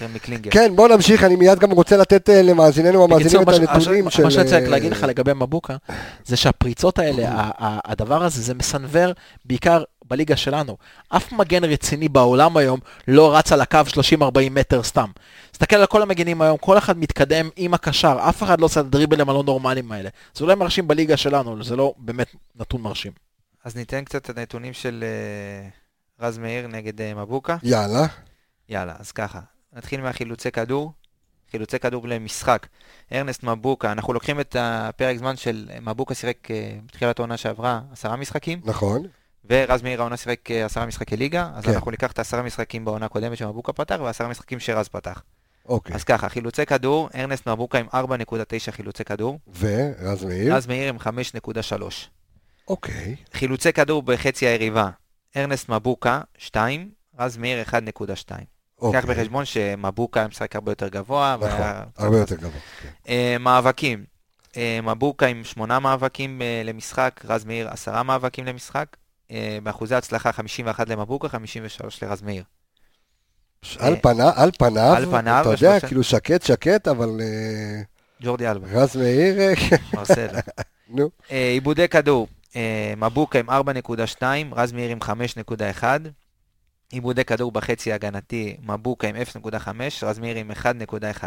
[0.00, 0.50] יותר מקלינגר.
[0.50, 4.22] כן, בוא נמשיך, אני מיד גם רוצה לתת אה, למאזיננו המאזינים את הנתונים של...
[4.22, 5.76] מה שרציתי רק להגיד לך לגבי מבוקה,
[6.24, 9.12] זה שהפריצות האלה, ה- ה- הדבר הזה, זה מסנוור
[9.44, 10.76] בעיקר בליגה שלנו.
[11.08, 13.78] אף מגן רציני בעולם היום לא רץ על הקו
[14.20, 15.10] 30-40 מטר סתם.
[15.50, 18.84] תסתכל על כל המגנים היום, כל אחד מתקדם עם הקשר, אף אחד לא עושה את
[18.84, 20.08] הדריבלים הלא נורמליים האלה.
[20.34, 23.12] זה אולי מרשים בליגה שלנו, זה לא באמת נתון מרשים.
[23.64, 25.68] אז ניתן קצת את הנתונים של אה,
[26.26, 27.56] רז מאיר נגד אה, מבוקה.
[27.62, 28.06] יאללה,
[28.68, 29.40] יאללה, אז ככה.
[29.74, 30.92] נתחיל מהחילוצי כדור.
[31.50, 32.66] חילוצי כדור למשחק.
[33.12, 38.16] ארנסט מבוקה, אנחנו לוקחים את הפרק זמן של מבוקה שיחק אה, בתחילת העונה שעברה עשרה
[38.16, 39.02] משחקים, נכון.
[39.50, 41.72] ורז מאיר העונה שיחק אה, עשרה משחקי ליגה, אז כן.
[41.72, 45.22] אנחנו ניקח את העשרה משחקים בעונה הקודמת שמבוקה פתח, ועשרה משחקים שרז פתח.
[45.68, 45.96] אוקיי.
[45.96, 50.54] אז ככה, חילוצי כדור, ארנסט מבוקה עם 4.9 חילוצי כדור, ורז מאיר?
[50.54, 51.82] רז מאיר עם 5.3.
[52.68, 53.16] אוקיי.
[53.32, 54.90] חילוצי כדור בחצי היריבה,
[55.36, 57.74] ארנסט מבוקה 2, רז מאיר 1.2.
[58.84, 59.00] אוקיי.
[59.02, 61.36] קח בחשבון שמבוקה משחק הרבה יותר גבוה.
[61.40, 62.50] נכון, והיה- הרבה יותר גבוה.
[62.82, 62.88] כן.
[63.08, 64.04] אה, מאבקים,
[64.56, 68.86] אה, מבוקה עם 8 מאבקים אה, למשחק, רז מאיר 10 מאבקים למשחק.
[69.30, 72.42] אה, באחוזי הצלחה 51 למבוקה, 53 לרז מאיר.
[73.78, 77.82] על פניו, על פניו, על פניו, אתה יודע, כאילו שקט שקט, אבל אה,
[78.22, 79.34] ג'ורדי אלבה, רז מאיר,
[79.94, 80.40] מרסלה.
[80.88, 82.28] נו, עיבודי כדור,
[82.96, 84.22] מבוקה עם 4.2,
[84.52, 85.84] רז מאיר עם 5.1.
[86.94, 89.68] עיבודי כדור בחצי ההגנתי, מבוקה עם 0.5,
[90.02, 91.24] רז מאיר עם 1.1.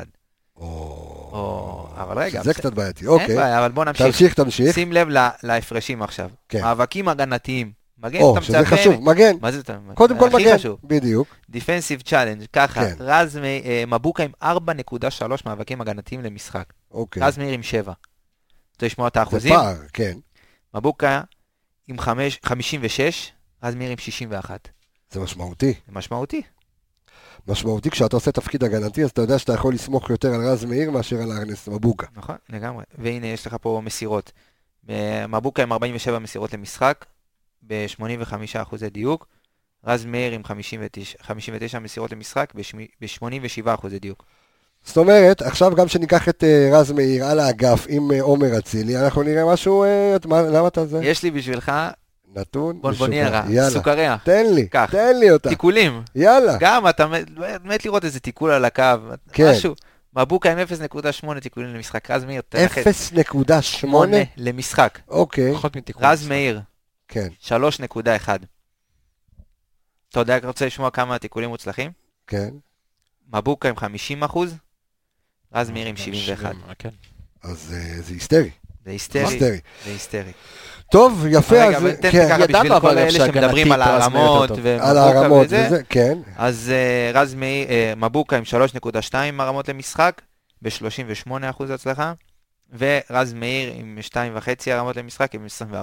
[0.55, 2.53] או, אבל רגע, זה.
[2.53, 3.35] קצת בעייתי, אין אוקיי.
[3.35, 4.05] בעיה, אבל בוא נמשיך.
[4.05, 4.75] תמשיך, תמשיך.
[4.75, 5.07] שים לב
[5.43, 6.29] להפרשים עכשיו.
[6.49, 6.61] כן.
[6.61, 7.71] מאבקים הגנתיים.
[7.99, 8.75] מגן, או, אתה שזה מצפה...
[8.77, 9.35] חשוב, מגן.
[9.41, 9.77] מה זה אתה...
[9.93, 10.55] קודם כל מגן.
[10.83, 11.35] בדיוק.
[11.49, 12.95] defensive challenge, ככה, כן.
[12.99, 16.73] רז אה, מבוקה עם 4.3 מאבקים הגנתיים למשחק.
[16.91, 17.23] אוקיי.
[17.23, 17.93] רז מאיר עם 7.
[18.73, 19.53] רוצה לשמוע את זה האחוזים?
[19.53, 20.17] פער, כן.
[20.73, 21.21] מבוקה
[21.87, 23.31] עם 5, 56,
[23.63, 24.67] רז מאיר עם 61.
[25.11, 25.73] זה משמעותי.
[25.89, 26.41] משמעותי.
[27.47, 30.91] משמעותי כשאתה עושה תפקיד הגנתי, אז אתה יודע שאתה יכול לסמוך יותר על רז מאיר
[30.91, 32.07] מאשר על ארנסט מבוקה.
[32.15, 32.83] נכון, לגמרי.
[32.97, 34.31] והנה, יש לך פה מסירות.
[34.89, 37.05] אה, מבוקה עם 47 מסירות למשחק,
[37.67, 39.27] ב-85 אחוזי דיוק.
[39.85, 43.23] רז מאיר עם 59, 59 מסירות למשחק, ב-87
[43.73, 44.23] אחוזי דיוק.
[44.83, 48.97] זאת אומרת, עכשיו גם שניקח את אה, רז מאיר על האגף עם אה, עומר אצילי,
[48.97, 50.99] אנחנו נראה משהו, אה, מה- למה אתה זה?
[51.03, 51.71] יש לי בשבילך
[52.37, 53.55] נתון בונבוניירה, משוגע.
[53.55, 54.89] יאללה, סוכריה, תן לי, קח.
[54.91, 55.49] תן לי אותה.
[55.49, 56.01] תיקולים.
[56.15, 56.57] יאללה.
[56.59, 57.27] גם אתה מת-
[57.63, 58.83] מת לראות איזה תיקול על הקו,
[59.33, 59.51] כן.
[59.51, 59.75] משהו.
[60.15, 62.11] מבוקה עם 0.8 תיקולים למשחק.
[62.11, 63.61] רז מאיר, תן לך 0.8?
[63.61, 64.99] 8 למשחק.
[65.07, 66.03] אוקיי, פחות מתיקון.
[66.05, 66.61] רז מאיר,
[67.07, 68.29] כן, 3.1.
[70.09, 71.91] אתה יודע, רוצה לשמוע כמה תיקולים מוצלחים?
[72.27, 72.49] כן.
[73.33, 74.55] מבוקה עם 50 אחוז,
[75.53, 76.53] רז מאיר עם 71.
[76.79, 76.89] כן.
[77.43, 78.49] אז אה, זה היסטרי.
[78.87, 79.39] זה היסטרי.
[79.39, 80.31] זה היסטרי.
[80.91, 83.81] טוב, יפה, רגע, אז אבל תן כן, ככה בשביל כל אלה שמדברים על
[84.47, 84.59] טוב.
[84.79, 86.17] על הרמות וזה, כן.
[86.37, 88.43] אז אה, רז אה, מבוקה עם
[88.81, 90.21] 3.2 הרמות למשחק,
[90.61, 92.13] ב-38% הצלחה,
[92.77, 94.17] ורז מאיר עם 2.5
[94.71, 95.75] הרמות למשחק עם 24%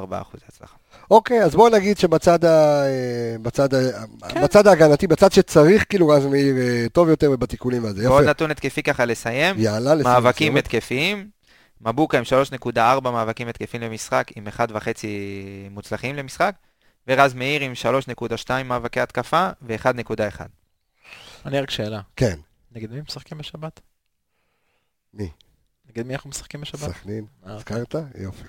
[0.48, 0.76] הצלחה.
[1.10, 2.84] אוקיי, אז בואו נגיד שבצד ה...
[2.86, 3.78] אה, בצד ה...
[4.42, 6.54] בצד ההגנתי, בצד שצריך, כאילו רז מאיר
[6.92, 8.08] טוב יותר ובתיקולים הזה.
[8.08, 8.30] ועוד יפה.
[8.30, 10.12] נתון התקפי ככה לסיים, יאללה, לסיום.
[10.12, 10.56] מאבקים.
[10.56, 11.28] התקפיים,
[11.84, 12.24] מבוקה עם
[12.74, 14.60] 3.4 מאבקים התקפיים למשחק, עם 1.5
[15.70, 16.54] מוצלחים למשחק,
[17.08, 17.72] ורז מאיר עם
[18.46, 20.40] 3.2 מאבקי התקפה ו-1.1.
[21.46, 22.00] אני רק שאלה.
[22.16, 22.38] כן,
[22.72, 23.80] נגד מי משחקים בשבת?
[25.14, 25.30] מי?
[25.90, 26.80] נגד מי אנחנו משחקים בשבת?
[26.80, 27.94] סכנין, אה, הזכרת?
[28.18, 28.42] יופי.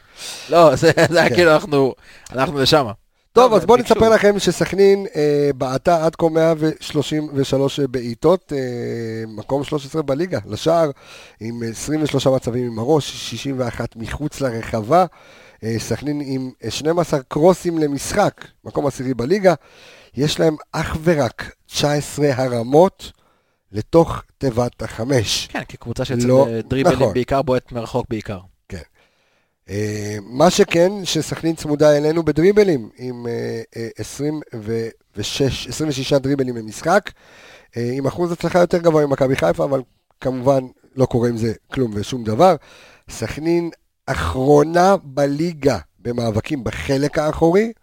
[0.50, 1.36] לא, זה היה כן.
[1.36, 1.96] כאילו אנחנו
[2.32, 2.88] אנחנו לשם.
[3.36, 3.94] טוב, אז בואו ביקשו.
[3.94, 8.58] נספר לכם שסכנין אה, בעטה עד כה 133 בעיטות, אה,
[9.28, 10.92] מקום 13 בליגה, לשער,
[11.40, 15.06] עם 23 מצבים עם הראש, 61 מחוץ לרחבה.
[15.64, 19.54] אה, סכנין עם 12 קרוסים למשחק, מקום עשירי בליגה.
[20.18, 23.12] יש להם אך ורק 19 הרמות
[23.72, 25.48] לתוך תיבת החמש.
[25.52, 27.14] כן, כקבוצה לא, שיוצאת דריבלים נכון.
[27.14, 28.40] בעיקר, בועט מרחוק בעיקר.
[29.70, 37.12] אה, מה שכן, שסכנין צמודה אלינו בדריבלים, עם אה, אה, 26, 26 דריבלים למשחק,
[37.78, 39.82] אה, עם אחוז הצלחה יותר גבוה ממכבי חיפה, אבל
[40.22, 40.64] כמובן
[40.96, 42.56] לא קורה עם זה כלום ושום דבר.
[43.10, 43.70] סכנין
[44.06, 47.74] אחרונה בליגה במאבקים בחלק האחורי,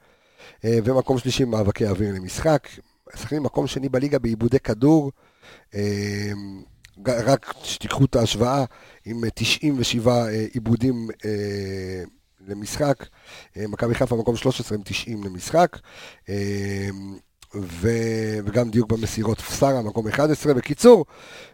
[0.65, 2.69] אה, ומקום שלישי במאבקי אוויר למשחק.
[3.17, 5.11] סכנין מקום שני בליגה בעיבודי כדור.
[7.09, 8.65] אה, רק שתיקחו את ההשוואה,
[9.05, 12.03] עם אה, 97 אה, עיבודים אה,
[12.49, 13.07] למשחק.
[13.57, 15.79] אה, מכבי חיפה מקום 13 עם 90 למשחק.
[16.29, 16.89] אה,
[17.55, 17.89] ו...
[18.45, 20.55] וגם דיוק במסירות פסרה, מקום 11.
[20.55, 21.05] בקיצור,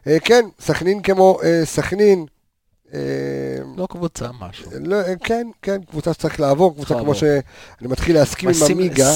[0.06, 2.26] אה, כן, סכנין כמו אה, סכנין.
[2.94, 2.98] אה,
[3.76, 4.70] לא קבוצה, משהו.
[4.80, 7.14] לא, כן, כן, קבוצה שצריך לעבור, קבוצה כמו.
[7.14, 7.40] שאני
[7.80, 8.66] מתחיל להסכים עם אבל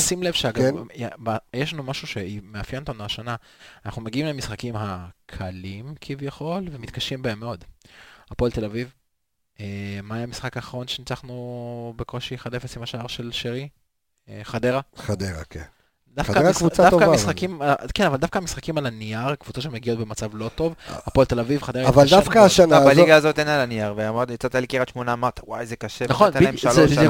[0.00, 0.62] שים- לב שאגב,
[0.96, 1.04] כן.
[1.54, 3.36] יש לנו משהו שמאפיין אותנו השנה,
[3.86, 7.64] אנחנו מגיעים למשחקים הקלים כביכול, ומתקשים בהם מאוד.
[8.30, 8.92] הפועל תל אביב,
[9.60, 9.66] אה,
[10.02, 12.46] מה היה המשחק האחרון שניצחנו בקושי 1-0
[12.76, 13.68] עם השער של שרי?
[14.28, 14.80] אה, חדרה?
[14.96, 15.62] חדרה, כן.
[16.16, 17.04] דווקא המש- קבוצה דווקא.
[17.04, 20.74] המשחקים, אה, כן, אבל דווקא המשחקים על הנייר, קבוצות שמגיעות במצב לא טוב,
[21.06, 21.88] הפועל תל אביב, חדרה...
[21.88, 22.38] אבל דווקא.
[22.38, 22.88] השנה הזאת...
[22.96, 26.38] בליגה הזאת אין על הנייר, ואמרת, יצאת לקריית שמונה, אמרת, וואי, זה קשה, נכון, זה
[26.38, 26.54] בדיוק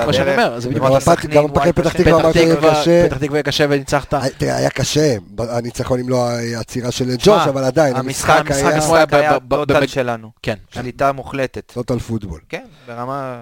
[0.06, 0.30] מה שאני.
[0.32, 1.98] אומר, זה בדיוק גם הפת- סכנין, גם וואי, פתח קשה.
[2.04, 3.06] תקווה פתח אמרת, תקווה, קשה.
[3.08, 4.14] פתח תקווה קשה וניצחת.
[4.14, 9.86] אה, תראה, היה קשה, הניצחון אם לא העצירה של ג'וש, אבל עדיין, המשחק היה טוטל
[9.86, 10.54] שלנו, כן.
[10.70, 11.72] שליטה מוחלטת.
[11.74, 12.40] טוטל פוטבול.
[12.48, 13.36] כן, ברמה,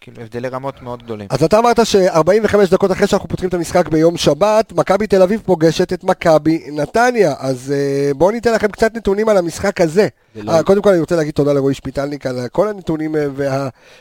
[0.00, 1.26] כאילו, הבדלי רמות מאוד גדולים.
[1.30, 5.40] אז אתה אמרת ש-45 דקות אחרי שאנחנו פותחים את המשחק ביום שבת, מכבי תל אביב
[5.46, 7.34] פוגשת את מכבי נתניה.
[7.38, 7.72] אז
[8.12, 10.08] uh, בואו ניתן לכם קצת נתונים על המשחק הזה.
[10.36, 13.18] ולא- Uh, קודם כל אני רוצה להגיד תודה לרועי שפיטלניק על כל הנתונים uh,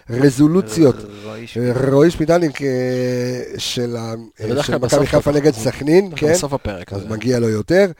[0.09, 0.95] והרזולוציות.
[1.91, 2.59] רועי אה, שפיטלניק
[3.57, 3.95] של
[4.79, 5.31] מכבי חיפה.
[5.31, 6.31] נגד סכנין, כן?
[6.33, 6.93] בסוף הפרק.
[6.93, 7.05] אז.
[7.07, 7.91] מגיע לו יותר.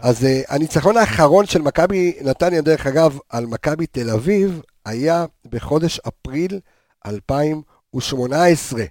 [0.00, 6.60] אז הניצחון האחרון של מכבי נתניה, דרך אגב, על מכבי תל אביב, היה בחודש אפריל
[7.06, 8.82] 2018.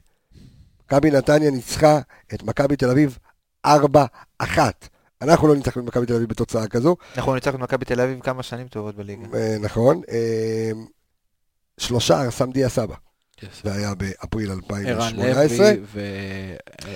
[0.86, 2.00] מכבי נתניה ניצחה
[2.34, 3.18] את מכבי תל אביב
[3.68, 3.70] 4-1.
[5.22, 8.20] אנחנו לא ניצחנו את מכבי תל אביב בתוצאה כזו, אנחנו ניצחנו את מכבי תל אביב
[8.20, 9.26] כמה שנים טובות בליגה.
[9.34, 10.02] אה, נכון.
[10.12, 10.72] אה,
[11.78, 12.96] שלושה, סמדיה סבא.
[13.64, 15.72] זה היה באפריל ערן 2018.
[15.72, 15.88] לוי אבל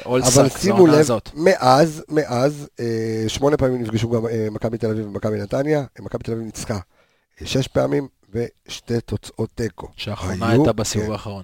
[0.05, 1.29] ואולסק, שימו לב, הזאת.
[1.33, 5.83] מאז, מאז, אה, שמונה פעמים נפגשו גם מכבי תל אביב ומכבי נתניה.
[5.99, 6.79] מכבי תל אביב ניצחה
[7.43, 9.87] שש פעמים ושתי תוצאות תיקו.
[9.95, 11.13] שהאחרונה הייתה בסיבוב כן.
[11.13, 11.43] האחרון.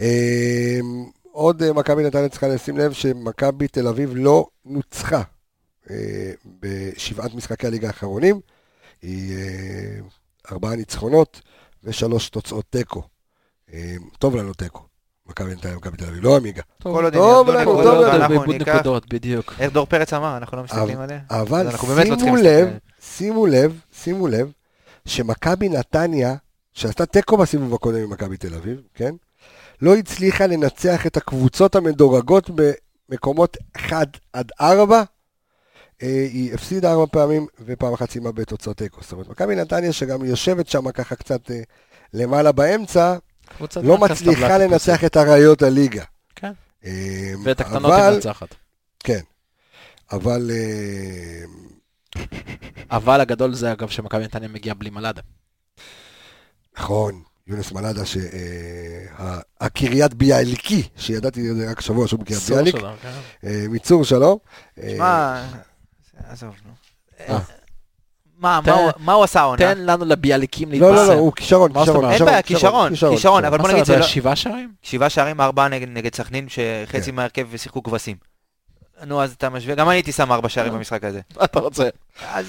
[0.00, 0.80] אה,
[1.32, 5.22] עוד אה, מכבי נתניה צריכה לשים לב שמכבי תל אביב לא נוצחה
[5.90, 8.40] אה, בשבעת משחקי הליגה האחרונים.
[9.02, 10.00] היא אה,
[10.52, 11.40] ארבעה ניצחונות
[11.84, 13.02] ושלוש תוצאות תיקו.
[14.18, 14.82] טוב לנו תיקו.
[15.26, 16.62] מכבי נתניה ומכבי תל אביב, לא עמיגה.
[16.82, 18.12] כל עוד הם טוב לנו, טוב לנו.
[18.12, 18.74] אנחנו ניקח.
[18.74, 19.54] נקודות, בדיוק.
[19.58, 21.20] איך דור פרץ אמר, אנחנו לא מסתכלים עליה?
[21.30, 22.68] אבל לא שימו לב.
[23.00, 24.52] שימו לב, שימו לב,
[25.04, 26.34] שמכבי נתניה,
[26.72, 29.14] שעשתה תיקו בסיבוב הקודם עם מכבי תל אביב, כן?
[29.82, 32.50] לא הצליחה לנצח את הקבוצות המדורגות
[33.08, 35.02] במקומות 1 עד 4.
[36.02, 39.00] אה, היא הפסידה ארבע פעמים ופעם אחת סיימה בתוצאות תיקו.
[39.02, 41.60] זאת אומרת, מכבי נתניה, שגם יושבת שם ככה קצת אה,
[42.14, 43.16] למעלה באמצע,
[43.82, 46.04] לא מצליחה לנצח את אריות הליגה.
[46.36, 46.52] כן.
[46.84, 48.54] אה, ואת הקטנות אבל- היא מנצחת.
[49.04, 49.20] כן.
[50.12, 50.50] אבל...
[52.90, 55.22] אבל הגדול זה אגב שמכבי נתניה מגיע בלי מלאדה.
[56.78, 58.02] נכון, יונס מלאדה,
[59.60, 63.10] שהקריית ביאליקי, שידעתי את זה רק שבוע שהוא בקריית ביאליק, שלו, כן.
[63.44, 64.38] אה, מצור שלום.
[64.82, 65.42] אה, שמע,
[66.28, 66.72] עזוב, נו.
[67.28, 67.38] אה.
[68.38, 69.58] מה, תן- מה הוא- מה הוא עשה העונה?
[69.58, 71.12] תן לנו לביאליקים לא, לא, להתבשם.
[71.12, 72.10] לא, הוא כישרון, כישרון.
[72.10, 74.02] אין בעיה, כישרון, כישרון, אבל בוא נגיד זה לא...
[74.02, 74.72] שבעה שערים?
[74.82, 77.14] שבעה שערים, ארבעה נגד נגד סכנין, שחצי כן.
[77.16, 78.16] מההרכב ושיחקו כבשים.
[79.06, 81.20] נו, אז אתה משווה, גם אני הייתי שם ארבע שערים במשחק הזה.
[81.36, 81.88] מה אתה רוצה?
[82.32, 82.46] אז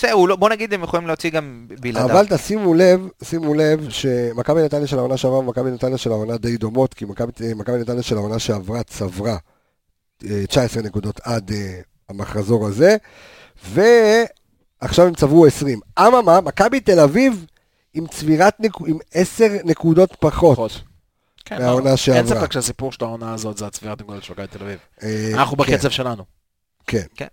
[0.00, 2.10] בסדר, לא- בוא נגיד, הם יכולים להוציא גם בלעדיו.
[2.12, 6.56] אבל תשימו לב, שימו לב שמכבי נתניה של העונה שעברה ומכבי נתניה של העונה די
[6.56, 9.36] דומות, כי מכבי מכבי נתניה של העונה שעברה צברה
[10.30, 12.96] אה, 19 נקודות עד אה, המחזור הזה,
[13.68, 15.80] ועכשיו הם צברו 20.
[15.98, 17.46] אממה, מכבי תל אביב
[17.94, 18.72] עם צבירת, נק...
[18.86, 20.56] עם 10 נקודות פחות.
[20.56, 20.82] פחות.
[21.44, 22.40] כן, מהעונה לא, אין שעברה.
[22.40, 24.78] ספק שהסיפור של העונה הזאת זה הצבירת נקודות של מכבי תל אביב.
[25.02, 26.24] אה, אנחנו כן, בקצב שלנו.
[26.86, 27.26] כן.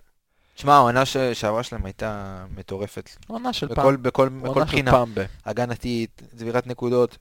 [0.57, 2.25] תשמע, העונה ש- שעברה שלהם הייתה
[2.57, 3.09] מטורפת.
[3.27, 4.03] עונה של בכל- פעם.
[4.03, 4.91] בכל בכל בחינה.
[4.91, 5.25] פעם ב...
[5.45, 7.17] הגנתית, צבירת נקודות.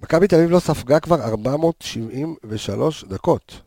[0.00, 3.60] מכבי תל אביב לא ספגה כבר 473 דקות.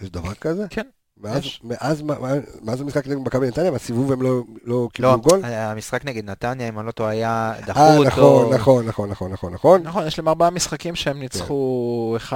[0.00, 0.66] יש דבר כזה?
[0.70, 1.60] כן, מאז, יש.
[1.64, 5.40] מאז, מאז, מאז המשחק נגד מכבי נתניה, בסיבוב הם לא, לא לא, קיבלו גול?
[5.44, 8.08] המשחק נגד נתניה, אם אני לא טועה, היה דחו אה, אותו.
[8.08, 9.82] נכון, נכון, נכון, נכון, נכון, נכון.
[9.82, 12.32] נכון, יש להם ארבעה משחקים שהם ניצחו 1-0,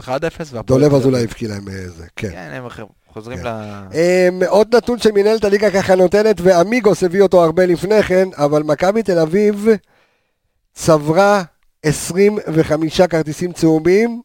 [0.00, 1.24] 1-0, והפועל דולב אזולאי.
[1.24, 2.30] הבקיע להם אה, זה, כן.
[2.30, 2.64] כן, הם
[3.12, 3.44] חוזרים כן.
[3.44, 3.48] ל...
[3.94, 9.02] אה, עוד נתון שמנהלת הליגה ככה נותנת, ואמיגוס הביא אותו הרבה לפני כן, אבל מכבי
[9.02, 9.68] תל אביב
[10.74, 11.42] צברה
[11.82, 14.22] 25 כרטיסים צהובים,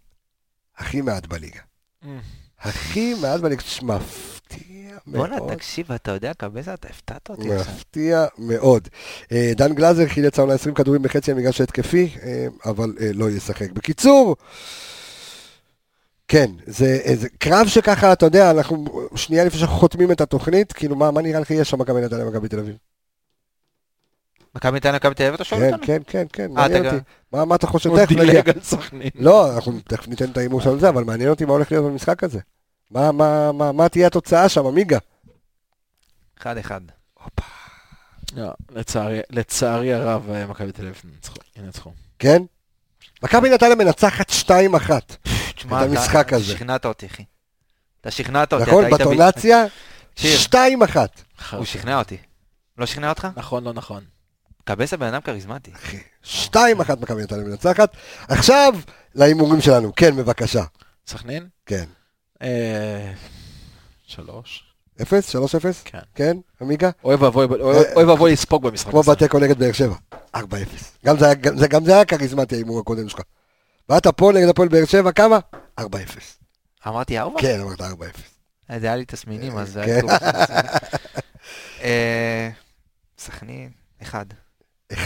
[0.77, 1.59] הכי מעט בליגה.
[2.03, 2.07] Mm.
[2.61, 5.53] הכי מעט בליגה, מפתיע בואנה, מאוד.
[5.53, 7.73] תקשיב, אתה יודע, קבסה, אתה הפתעת אותי עכשיו.
[7.73, 8.87] מפתיע מאוד.
[9.31, 13.71] אה, דן גלאזר חילץ העונה 20 כדורים בחצי המגרש ההתקפי, אה, אבל אה, לא ישחק.
[13.71, 14.35] בקיצור,
[16.27, 20.95] כן, זה, זה קרב שככה, אתה יודע, אנחנו שנייה לפני שאנחנו חותמים את התוכנית, כאילו,
[20.95, 22.75] מה, מה נראה לך יש שם מכבי נתניה ומכבי תל אביב?
[24.55, 25.85] מכבי נתניה, מכבי תל אביב, אתה שואל כן, אותנו?
[25.87, 26.97] כן, כן, כן, אה, מעניין אותי.
[27.31, 27.89] מה, מה אתה חושב?
[27.89, 28.25] הוא תכף נגיע.
[28.25, 29.09] דילג על סכנין.
[29.15, 32.23] לא, אנחנו תכף ניתן את ההימור על זה, אבל מעניין אותי מה הולך להיות במשחק
[32.23, 32.39] הזה.
[32.91, 34.97] מה, מה, מה, מה תהיה התוצאה שם, עמיגה?
[36.41, 36.81] אחד אחד.
[38.35, 41.01] לא, לצערי- לצערי הרב, אה, מכבי תל אביב
[41.57, 41.91] ינצחו.
[42.19, 42.41] כן?
[43.23, 44.91] מכבי נתניה מנצחת 2-1.
[45.57, 46.45] תשמע, את המשחק אתה הזה.
[46.45, 47.23] שכנעת אותי, אחי.
[48.01, 48.89] אתה שכנעת אותי, נכון?
[48.91, 49.65] בטונציה?
[50.15, 50.95] שיר, 2-1.
[51.51, 52.17] הוא שכנע אותי.
[52.77, 53.27] לא שכנע אותך?
[53.35, 54.03] נכון, לא נכון.
[54.63, 55.71] קבסה בן אדם כריזמטי.
[55.75, 56.55] אחי, 2-1
[57.01, 57.89] מכבי נתניה מנצחת.
[58.27, 58.73] עכשיו,
[59.15, 59.91] להימורים שלנו.
[59.95, 60.63] כן, בבקשה.
[61.07, 61.47] סכנין?
[61.65, 61.85] כן.
[62.41, 63.11] אה,
[64.07, 64.63] שלוש.
[65.01, 65.35] 0?
[65.35, 65.39] 3-0?
[65.85, 65.99] כן.
[66.15, 66.89] כן, עמיגה?
[67.03, 67.47] אוי ואבוי,
[68.29, 69.11] אה, לספוג במשחק כמו הזה.
[69.11, 69.95] בתיקו נגד באר שבע.
[70.35, 70.39] 4-0.
[71.05, 73.19] גם זה היה- גם זה- גם זה היה כריזמטי ההימור הקודם שלך.
[73.89, 75.39] באת פה נגד הפועל באר שבע, כמה?
[75.79, 75.83] 4-0.
[76.87, 77.41] אמרתי ארבע?
[77.41, 77.83] כן, אמרת 4-0.
[78.71, 79.89] אה, זה היה לי תסמינים, אז זה כן.
[79.89, 80.11] היה כתוב.
[81.83, 82.49] אה,
[83.19, 83.69] סכנין,
[84.01, 84.25] אחד.
[84.93, 84.97] 1-0?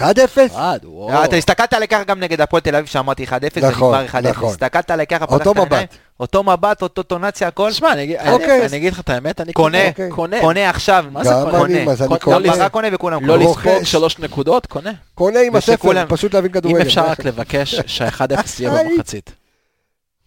[0.48, 1.10] אחד, וואו.
[1.10, 3.30] אה, אתה הסתכלת עליי ככה גם נגד הפועל תל אביב שאמרתי 1-0,
[3.60, 4.18] זה נגמר 1-0.
[4.30, 4.50] נכון.
[4.50, 5.96] הסתכלת עליי ככה, אותו פתחת עיניים, מבט.
[6.20, 7.72] אותו מבט, אותו טונציה, הכל.
[7.72, 8.66] תשמע, אני אגיד- אוקיי.
[8.66, 10.42] אני- אני לך את האמת, אני קונה, קונה, קונה.
[10.42, 11.06] קונה עכשיו.
[11.12, 11.66] מה זה קונה?
[11.66, 12.88] אני, מה זה, אני קונה- קונה.
[12.94, 13.46] וכולם לא קונה.
[13.46, 13.68] רוכש.
[13.68, 14.92] לספוג שלוש נקודות, קונה.
[15.16, 16.76] קונה עם הספר, פשוט להבין כדורגל.
[16.78, 18.84] אם אפשר רק לבקש שה-1-0 יהיה.
[18.84, 19.32] במחצית.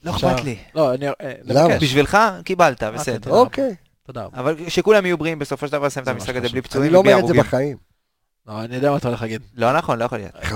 [0.04, 0.56] לא אכפת לי.
[0.74, 1.08] לא, אני...
[1.08, 1.12] אה,
[1.44, 1.76] למה?
[1.78, 3.18] בשבילך, קיבלת, בסדר.
[3.18, 3.36] תודה.
[3.36, 3.74] אוקיי.
[4.06, 4.24] תודה.
[4.24, 4.38] רבה.
[4.40, 6.50] אבל שכולם יהיו בריאים, בסופו של דבר נסיים את המשחק הזה שחשוב.
[6.52, 7.40] בלי אני פצועים לא אומר את זה הרוגים.
[7.42, 7.76] בחיים.
[8.48, 9.42] לא, אני יודע מה אתה הולך להגיד.
[9.54, 10.34] לא נכון, לא יכול להיות.
[10.34, 10.46] 5-0.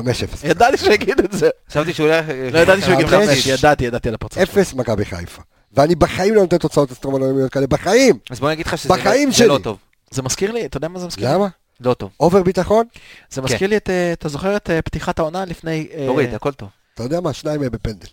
[0.45, 1.49] ידעתי שהוא יגיד את זה.
[1.70, 2.26] חשבתי שהוא הולך...
[2.53, 3.28] לא ידעתי שהוא יגיד חמש.
[3.28, 4.45] חמש, ידעתי, ידעתי על הפרצוף.
[4.45, 4.45] שלו.
[4.62, 5.43] אפס מכבי חיפה.
[5.72, 8.18] ואני בחיים לא נותן תוצאות אסטרונומיות כאלה, בחיים.
[8.30, 9.78] אז בוא נגיד לך שזה בחיים לא- לא טוב.
[10.11, 11.34] זה מזכיר לי, אתה יודע מה זה מזכיר לי?
[11.34, 11.49] למה?
[11.80, 12.11] לא טוב.
[12.20, 12.86] over ביטחון?
[13.30, 15.89] זה מזכיר לי את, אה, אתה זוכר את אה, פתיחת העונה לפני...
[15.95, 16.68] אה, תוריד, הכל טוב.
[16.95, 17.32] אתה יודע מה?
[17.32, 18.07] שניים יהיה בפנדל.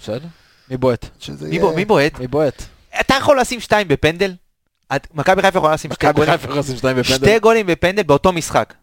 [0.00, 0.26] בסדר.
[0.70, 1.06] מי בועט?
[1.76, 2.18] מי בועט?
[2.18, 2.62] מי בועט?
[3.00, 4.34] אתה יכול לשים שתיים בפנדל?
[4.96, 6.38] את- מכבי חיפה יכולה לשים שתי מכבי גולים?
[6.76, 7.16] שתיים בפנדל.
[7.26, 8.74] שתי גולים בפנדל באותו משחק.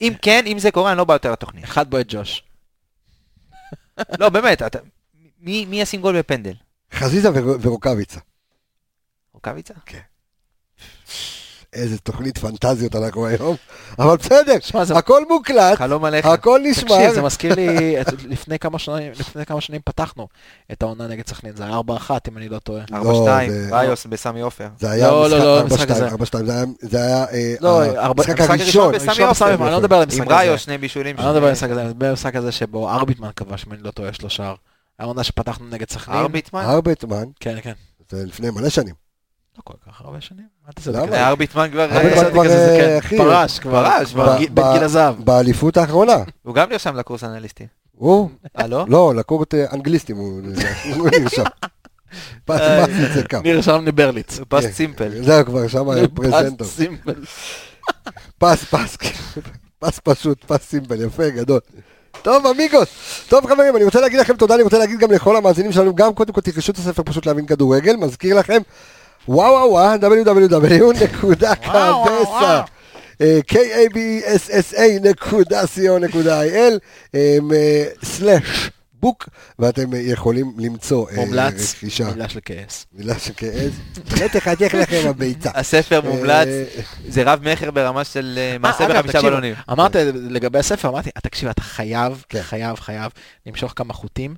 [0.00, 1.64] אם כן, אם זה קורה, אני לא בא יותר לתוכנית.
[1.64, 2.42] אחד בועט ג'וש.
[4.20, 4.78] לא, באמת, אתה-
[5.40, 6.52] מי מי ישים גול בפנדל?
[6.94, 8.20] חזיזה ור- ורוקאביצה.
[9.32, 9.74] רוקאביצה?
[11.76, 13.56] איזה תוכנית פנטזיות אנחנו היום.
[13.98, 16.26] אבל בסדר, זה הכל מוקלט, חלום עליך.
[16.26, 16.96] הכל נשמר.
[16.96, 20.28] תקשיב, זה מזכיר לי, את- לפני כמה שנים, לפני כמה שנים פתחנו
[20.72, 21.82] את העונה נגד סכנין, זה היה 4-1
[22.28, 22.82] אם אני לא טועה.
[22.94, 24.68] ארבע לא, שתיים, זה- ראיוס בסמי עופר.
[24.78, 26.08] זה היה לא, לא, משחק לא, 4-2, המשחק הזה.
[26.08, 28.94] 4-2, זה היה- זה היה אה, לא, ה- ארבע- המשחק הראשון.
[28.94, 29.54] בסמי עופר.
[29.54, 30.36] אני לא מדבר על המשחק עם הזה.
[30.36, 31.16] ראיוס, שני בישולים.
[31.16, 33.72] אני לא מדבר על המשחק הזה, אני מדבר על המשחק הזה שבו ארביטמן כבש, אם
[33.72, 34.54] אני לא טועה, יש לו שער.
[34.98, 36.18] העונה שפתחנו נגד סכנין.
[36.18, 36.60] ארביטמן?
[36.64, 37.72] הרבטמן, כן, כן.
[38.10, 38.94] זה לפני מלא שנים.
[39.56, 40.46] לא כל כך הרבה שנים.
[40.66, 41.00] מה אתה למה?
[41.00, 41.26] עושה זה?
[41.26, 41.84] ארביטמן כבר...
[41.92, 43.16] ארביטמן אה, כבר, אה, כן.
[43.18, 45.24] פרש, כבר, פרש, כבר ב- גיל- בן ב- גיל הזהב.
[45.24, 46.16] באליפות האחרונה.
[46.42, 47.66] הוא גם נרשם לקורס אנליסטי.
[47.92, 48.30] הוא?
[48.58, 48.84] אה, לא?
[48.88, 50.40] לא, לקורט אה, אנגליסטים הוא
[51.20, 51.42] נרשם.
[52.46, 53.36] פס פס.
[53.44, 54.40] נרשם לברליץ.
[54.48, 54.72] פס כן.
[54.72, 55.22] סימפל.
[55.24, 56.66] זהו כבר, שם היה פרזנטור.
[56.66, 57.14] סימפל.
[58.38, 58.96] פס, פס,
[59.78, 61.60] פס פשוט, פס סימפל, יפה, גדול.
[62.22, 62.88] טוב, אמיגוס.
[63.28, 66.14] טוב, חברים, אני רוצה להגיד לכם תודה, אני רוצה להגיד גם לכל המאזינים שלנו, גם
[66.14, 68.62] קודם כל תרכשו את הספר פשוט להבין כדורגל, מזכיר לכם,
[69.28, 71.52] וואו וואו וואו, www.קדסה.
[75.16, 76.78] kabssa.co.il
[78.04, 81.74] סלאש בוק, ואתם יכולים למצוא אה, מומלץ.
[81.82, 82.86] מילה של כעס.
[82.92, 83.72] מילה שכעז.
[84.20, 85.50] לא תחתך לכם הביצה.
[85.54, 86.64] הספר מומלץ, אה,
[87.08, 89.54] זה רב מכר ברמה של אה, מעשה בחמישה בלונים.
[89.72, 92.42] אמרת לגבי הספר, אמרתי, "אה, תקשיב, אתה חייב, כן.
[92.42, 93.12] חייב, חייב
[93.46, 94.34] למשוך כמה חוטים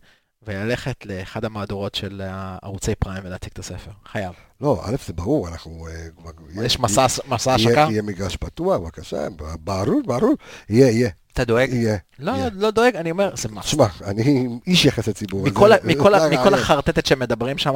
[0.47, 2.22] וללכת לאחד המהדורות של
[2.62, 3.91] ערוצי פריים ולהציג את הספר.
[4.12, 4.32] חייב.
[4.61, 5.88] לא, א' זה ברור, אנחנו...
[5.90, 7.04] אה, יש מסע
[7.54, 7.86] השקה?
[7.90, 9.28] יהיה מגרש פתוח, בבקשה,
[9.64, 10.34] ברור, ברור.
[10.68, 11.72] יהיה, יהיה, אתה דואג?
[11.72, 11.96] יהיה.
[12.18, 12.32] לא.
[12.52, 13.64] לא דואג, אני אומר, זה מס.
[13.64, 15.46] תשמע, אני איש יחסי ציבור.
[15.84, 16.54] מכל.
[16.54, 17.74] החרטטת שהם מדברים שם,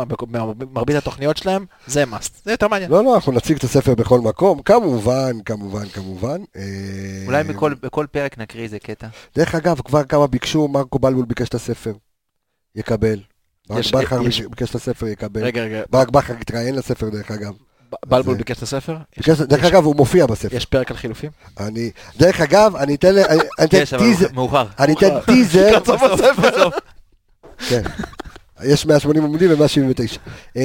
[0.58, 2.44] במרבית התוכניות שלהם, זה מאסט.
[2.44, 2.90] זה יותר מעניין.
[2.90, 6.40] לא, לא, אנחנו נציג את הספר בכל מקום, כמובן, כמובן, כמובן.
[6.56, 6.62] אה,
[7.26, 7.44] אולי
[7.82, 9.06] בכל פרק נקריא איזה קטע.
[9.36, 11.92] דרך אגב, כבר כמה ביקשו, מרקו בלבול ביקש את הספר.
[12.76, 13.20] יקבל.
[13.68, 15.44] ברק בכר ביקש את הספר, יקבל.
[15.44, 17.52] רגע, רגע, ברק בכר התראיין לספר, דרך אגב.
[18.06, 18.96] בלבול ביקש את הספר?
[19.48, 20.56] דרך אגב, הוא מופיע בספר.
[20.56, 21.30] יש פרק על חילופים?
[21.60, 23.14] אני, דרך אגב, אני אתן
[23.98, 24.66] טיזר, מאוחר.
[24.78, 25.20] אני אתן.
[25.26, 25.78] טיזר.
[27.68, 27.82] כן.
[28.64, 30.58] יש 180 עמודים ו-179.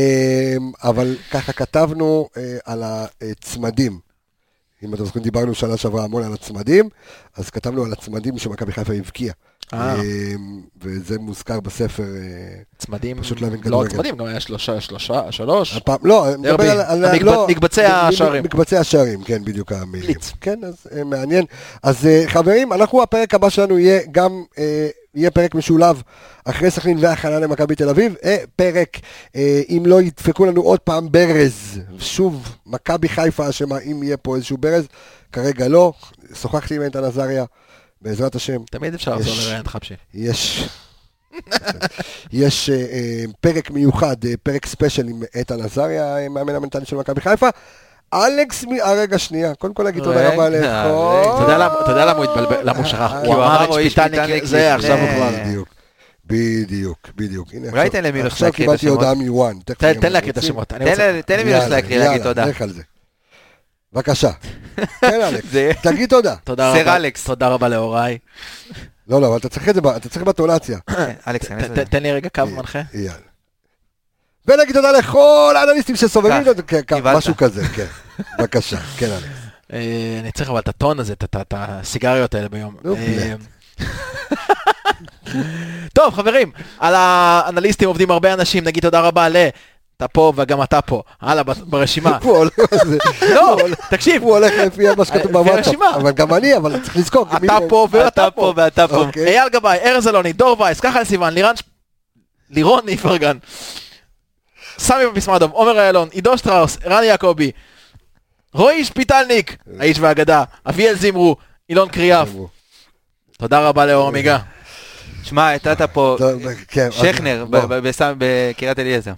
[0.84, 4.00] אבל ככה כתבנו אה, על הצמדים.
[4.84, 6.90] אם אתם זוכרים, דיברנו שנה שעברה המון על הצמדים,
[7.36, 9.34] אז כתבנו על הצמדים שמכבי חיפה הבקיעה.
[9.74, 9.96] אה.
[9.96, 12.04] אמ, וזה מוזכר בספר.
[12.04, 12.10] אה,
[12.78, 13.90] צמדים, פשוט להבין לא כדורגל.
[13.90, 15.78] רק צמדים, גם היה שלושה, שלושה, שלוש.
[15.78, 16.82] הפעם, לא, אני מדבר.
[16.82, 17.24] על...
[17.24, 18.44] לא, מקבצי מ- מ- השערים.
[18.44, 20.16] מקבצי השערים, כן, בדיוק המילים.
[20.42, 21.46] כן, אז אה, מעניין.
[21.84, 26.02] אז אה, חברים, אנחנו, הפרק הבא שלנו יהיה גם, אה, יהיה פרק משולב
[26.46, 28.16] אחרי סכנין והכנה למכבי תל אביב.
[28.24, 28.98] אה, פרק,
[29.36, 34.36] אה, אם לא ידפקו לנו עוד פעם ברז, שוב, מכבי חיפה אשמה, אם יהיה פה
[34.36, 34.88] איזשהו ברז,
[35.32, 35.94] כרגע לא.
[36.34, 37.46] שוחחתי עם איתן עזריה,
[38.02, 38.58] בעזרת השם.
[38.72, 39.94] תמיד אפשר לחזור יש- לראיין את חבשי.
[40.14, 40.70] יש,
[42.32, 46.96] יש אה, אה, פרק מיוחד, אה, פרק ספיישל עם איתן עזריה, אה, מאמן המנטלי של
[46.96, 47.48] מכבי חיפה.
[48.14, 48.72] אלכס, מ...
[48.74, 50.50] אה, רגע, שנייה, קודם כל להגיד תודה רבה.
[50.50, 50.64] לכל...
[50.66, 51.44] אתה
[51.92, 53.00] יודע למה- הוא התבלבל, למה הוא שכח?
[53.14, 53.90] אה, כי הוא אמר את שפיטלניק,
[54.20, 55.10] שפיטלניק זה עכשיו הוא.
[55.10, 55.30] כבר...
[55.46, 55.68] בדיוק,
[56.26, 57.48] בדיוק, בדיוק.
[57.54, 58.98] הנה, אולי עכשיו- תן למילוש עכשיו להקריא את קיבלתי השמות.
[59.00, 59.54] הודעה מוואן.
[59.66, 60.68] תן- להקריא את השמות.
[60.70, 62.46] תן רוצה- ל- תן למילוש יאללה, להקריא, להגיד יאללה, תודה.
[62.46, 62.82] לך על זה.
[63.94, 64.30] בבקשה.
[65.02, 66.36] כן, אלכס, זה- תגיד תודה.
[66.44, 67.24] תודה סר רבה- אלכס.
[67.26, 68.18] תודה רבה להוריי.
[69.08, 70.24] לא, לא, אבל אתה צריך את זה, אתה צריך.
[71.28, 71.86] אלכס, ת- לזה.
[71.86, 72.82] ת- תן לי רגע קו מנחה.
[72.94, 73.18] יאללה.
[74.46, 77.18] ונגיד תודה לכל האנליסטים שסובבים כך, אותנו, כן, כך, קיבלת.
[77.18, 77.86] משהו כזה, כן.
[78.40, 79.28] בבקשה, כן, אלכס.
[79.74, 82.76] אה, אני צריך אבל את הטון הזה, את- את- את הסיגריות האלה ביום.
[82.86, 83.34] אה,
[85.94, 89.36] טוב, חברים, על האנליסטים עובדים הרבה אנשים, נגיד תודה רבה ל...
[89.98, 92.18] אתה פה וגם אתה פה, הלאה ברשימה.
[93.36, 93.58] לא,
[93.90, 95.76] תקשיב, הוא הולך לפי מה שכתוב בוואטסאפ.
[95.96, 97.28] אבל גם אני, אבל צריך לזכור.
[97.38, 98.54] אתה פה ואתה אתה פה פה.
[98.56, 98.96] ואתה פה.
[98.96, 99.26] אוקיי.
[99.28, 101.56] אייל גבאי, ארז אלוני, דור וייס, ככה סיוון, לירן...
[101.56, 101.64] ש-
[102.50, 103.38] לירון איפרגן,
[104.78, 107.52] סמי בפיסמדוב, עומר איילון, עידו שטראוס, רני יעקבי,
[108.54, 111.36] רועי שפיטלניק, האיש והאגדה, אביאל זימרו,
[111.70, 112.30] אילון קריאף.
[113.38, 114.38] תודה רבה לאור עמיגה.
[115.24, 116.18] שמע, נתת פה
[116.68, 117.46] כן, שכנר
[118.18, 119.14] בקריית אליעזר.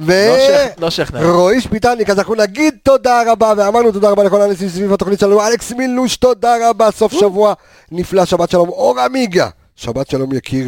[0.00, 0.12] ו...
[1.14, 1.32] לא.
[1.32, 1.58] רועי
[2.10, 6.16] אז אנחנו נגיד תודה רבה, ואמרנו תודה רבה לכל האנשים סביב התוכנית שלנו, אלכס מילוש,
[6.16, 7.54] תודה רבה, סוף שבוע
[7.92, 9.48] נפלא, שבת שלום, אור עמיגה.
[9.76, 10.66] שבת שלום יקיר,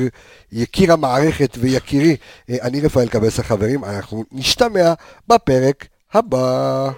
[0.52, 2.16] יקיר המערכת ויקירי,
[2.50, 4.92] אה, אני רפאל קבס החברים, אנחנו נשתמע
[5.28, 6.90] בפרק הבא.